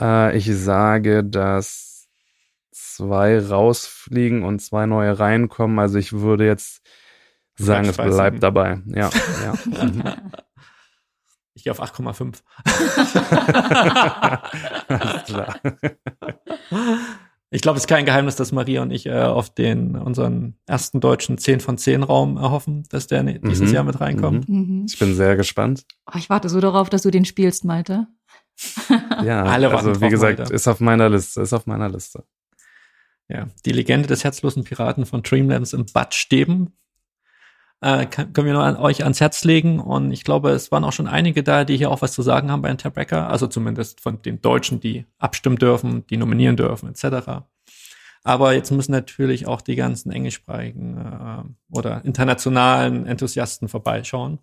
[0.00, 2.08] Äh, ich sage, dass
[2.70, 5.78] zwei rausfliegen und zwei neue reinkommen.
[5.78, 6.82] Also ich würde jetzt
[7.56, 8.82] sagen, es bleibt dabei.
[8.86, 9.10] Ja,
[9.42, 9.54] ja.
[9.84, 10.02] Mhm.
[11.56, 12.42] Ich gehe auf 8,5.
[14.88, 15.54] Alles klar.
[17.54, 20.98] Ich glaube, es ist kein Geheimnis, dass Maria und ich äh, auf den unseren ersten
[20.98, 23.74] deutschen 10 von 10 Raum erhoffen, dass der dieses mhm.
[23.74, 24.48] Jahr mit reinkommt.
[24.48, 24.56] Mhm.
[24.56, 24.86] mhm.
[24.88, 25.84] Ich bin sehr gespannt.
[26.12, 28.08] Oh, ich warte so darauf, dass du den spielst, Malte.
[29.22, 30.52] ja, Alle also wie gesagt, Malte.
[30.52, 32.24] ist auf meiner Liste, ist auf meiner Liste.
[33.28, 36.76] Ja, die Legende des herzlosen Piraten von Dreamlands im Bad Steben
[37.84, 39.78] äh, können wir nur an euch ans Herz legen.
[39.78, 42.50] Und ich glaube, es waren auch schon einige da, die hier auch was zu sagen
[42.50, 43.28] haben bei Interbracker.
[43.28, 47.42] Also zumindest von den Deutschen, die abstimmen dürfen, die nominieren dürfen, etc.
[48.22, 54.38] Aber jetzt müssen natürlich auch die ganzen englischsprachigen äh, oder internationalen Enthusiasten vorbeischauen.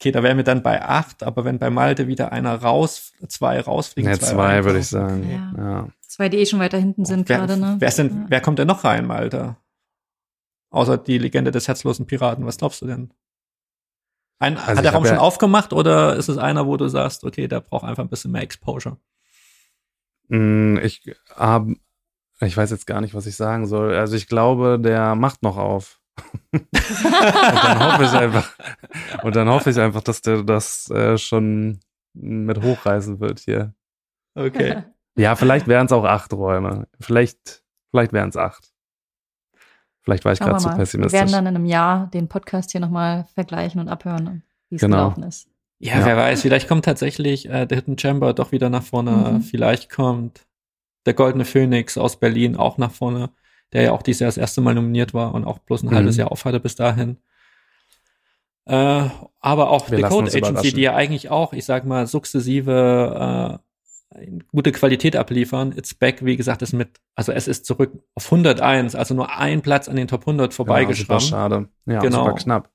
[0.00, 3.60] Okay, da wären wir dann bei acht, aber wenn bei Malte wieder einer raus, zwei
[3.60, 4.10] rausfliegen.
[4.10, 5.30] Ja, zwei, zwei würde ich sagen.
[5.30, 5.62] Ja.
[5.62, 5.88] ja.
[6.06, 7.76] Zwei, die eh schon weiter hinten sind gerade, ne?
[7.78, 8.24] Wer, sind, ja.
[8.28, 9.56] wer kommt denn noch rein, Malte?
[10.76, 12.44] Außer die Legende des herzlosen Piraten.
[12.44, 13.10] Was glaubst du denn?
[14.38, 17.24] Ein, also hat der Raum schon ja aufgemacht oder ist es einer, wo du sagst,
[17.24, 18.98] okay, der braucht einfach ein bisschen mehr Exposure?
[20.28, 21.76] Mm, ich habe,
[22.40, 23.94] ich weiß jetzt gar nicht, was ich sagen soll.
[23.94, 26.02] Also ich glaube, der macht noch auf.
[26.52, 28.52] und dann hoffe ich einfach,
[29.22, 31.80] und dann hoffe ich einfach, dass der das äh, schon
[32.12, 33.74] mit hochreißen wird hier.
[34.34, 34.82] Okay.
[35.16, 36.86] Ja, vielleicht wären es auch acht Räume.
[37.00, 38.75] Vielleicht, vielleicht wären es acht.
[40.06, 41.12] Vielleicht war ich gerade zu pessimistisch.
[41.12, 44.80] Wir werden dann in einem Jahr den Podcast hier nochmal vergleichen und abhören, wie es
[44.80, 44.98] genau.
[44.98, 45.48] gelaufen ist.
[45.80, 49.10] Ja, ja, wer weiß, vielleicht kommt tatsächlich äh, der Hidden Chamber doch wieder nach vorne.
[49.10, 49.42] Mhm.
[49.42, 50.46] Vielleicht kommt
[51.06, 53.30] der Goldene Phönix aus Berlin auch nach vorne,
[53.72, 55.96] der ja auch dieses Jahr das erste Mal nominiert war und auch bloß ein mhm.
[55.96, 57.16] halbes Jahr aufhatte bis dahin.
[58.66, 59.08] Äh,
[59.40, 63.65] aber auch Wir die Code Agency, die ja eigentlich auch, ich sag mal, sukzessive äh,
[64.52, 65.72] gute Qualität abliefern.
[65.76, 69.62] It's back, wie gesagt, ist mit, also es ist zurück auf 101, also nur ein
[69.62, 71.22] Platz an den Top 100 vorbeigeschrammt.
[71.22, 71.68] Ja, schade.
[71.86, 72.34] Ja, genau.
[72.34, 72.70] knapp.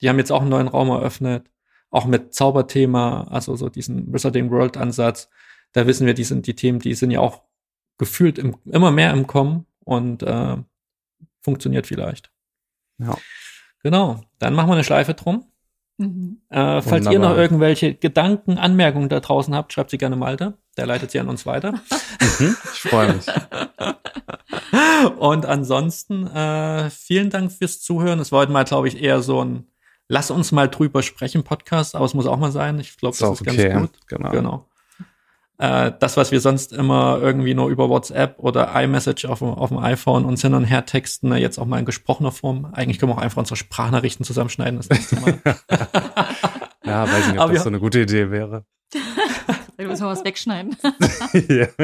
[0.00, 1.50] Die haben jetzt auch einen neuen Raum eröffnet,
[1.90, 5.28] auch mit Zauberthema, also so diesen Wizarding World Ansatz.
[5.72, 7.42] Da wissen wir, die sind die Themen, die sind ja auch
[7.98, 10.56] gefühlt im, immer mehr im Kommen und äh,
[11.42, 12.30] funktioniert vielleicht.
[12.98, 13.16] Ja.
[13.82, 14.20] Genau.
[14.38, 15.50] Dann machen wir eine Schleife drum.
[16.00, 16.40] Mhm.
[16.48, 20.54] Äh, falls ihr noch irgendwelche Gedanken, Anmerkungen da draußen habt, schreibt sie gerne Malte.
[20.78, 21.72] Der leitet sie an uns weiter.
[21.72, 23.26] Mhm, ich freue mich.
[25.18, 28.18] Und ansonsten äh, vielen Dank fürs Zuhören.
[28.18, 29.66] Es war heute mal, glaube ich, eher so ein
[30.12, 32.80] Lass uns mal drüber sprechen Podcast, aber es muss auch mal sein.
[32.80, 34.08] Ich glaube, das ist, ist okay, ganz gut.
[34.08, 34.30] Genau.
[34.30, 34.66] genau.
[35.60, 39.76] Äh, das, was wir sonst immer irgendwie nur über WhatsApp oder iMessage auf, auf dem
[39.76, 42.64] iPhone uns hin und her texten, ne, jetzt auch mal in gesprochener Form.
[42.72, 44.78] Eigentlich können wir auch einfach unsere Sprachnachrichten zusammenschneiden.
[44.78, 45.38] Das nächste Mal.
[46.82, 48.64] ja, weiß nicht, ob aber das so eine gute Idee wäre.
[49.76, 50.76] Da müssen wir was wegschneiden.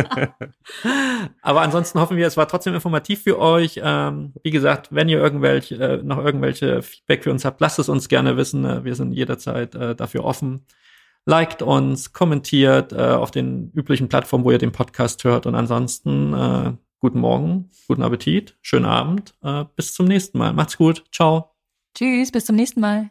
[1.41, 3.81] Aber ansonsten hoffen wir, es war trotzdem informativ für euch.
[3.83, 7.89] Ähm, wie gesagt, wenn ihr irgendwelche, äh, noch irgendwelche Feedback für uns habt, lasst es
[7.89, 8.67] uns gerne wissen.
[8.67, 10.67] Äh, wir sind jederzeit äh, dafür offen.
[11.27, 15.47] Liked uns, kommentiert äh, auf den üblichen Plattformen, wo ihr den Podcast hört.
[15.47, 19.35] Und ansonsten äh, guten Morgen, guten Appetit, schönen Abend.
[19.43, 20.53] Äh, bis zum nächsten Mal.
[20.53, 21.03] Macht's gut.
[21.13, 21.51] Ciao.
[21.95, 23.11] Tschüss, bis zum nächsten Mal.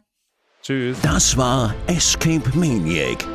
[0.61, 0.97] Tschüss.
[1.01, 3.27] Das war Escape Maniac,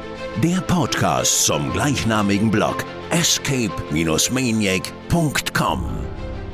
[0.42, 5.84] der Podcast zum gleichnamigen Blog escape-maniac.com.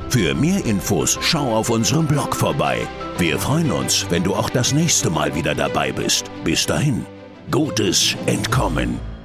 [0.09, 2.85] Für mehr Infos schau auf unserem Blog vorbei.
[3.17, 6.31] Wir freuen uns, wenn du auch das nächste Mal wieder dabei bist.
[6.43, 7.05] Bis dahin,
[7.51, 9.16] gutes Entkommen.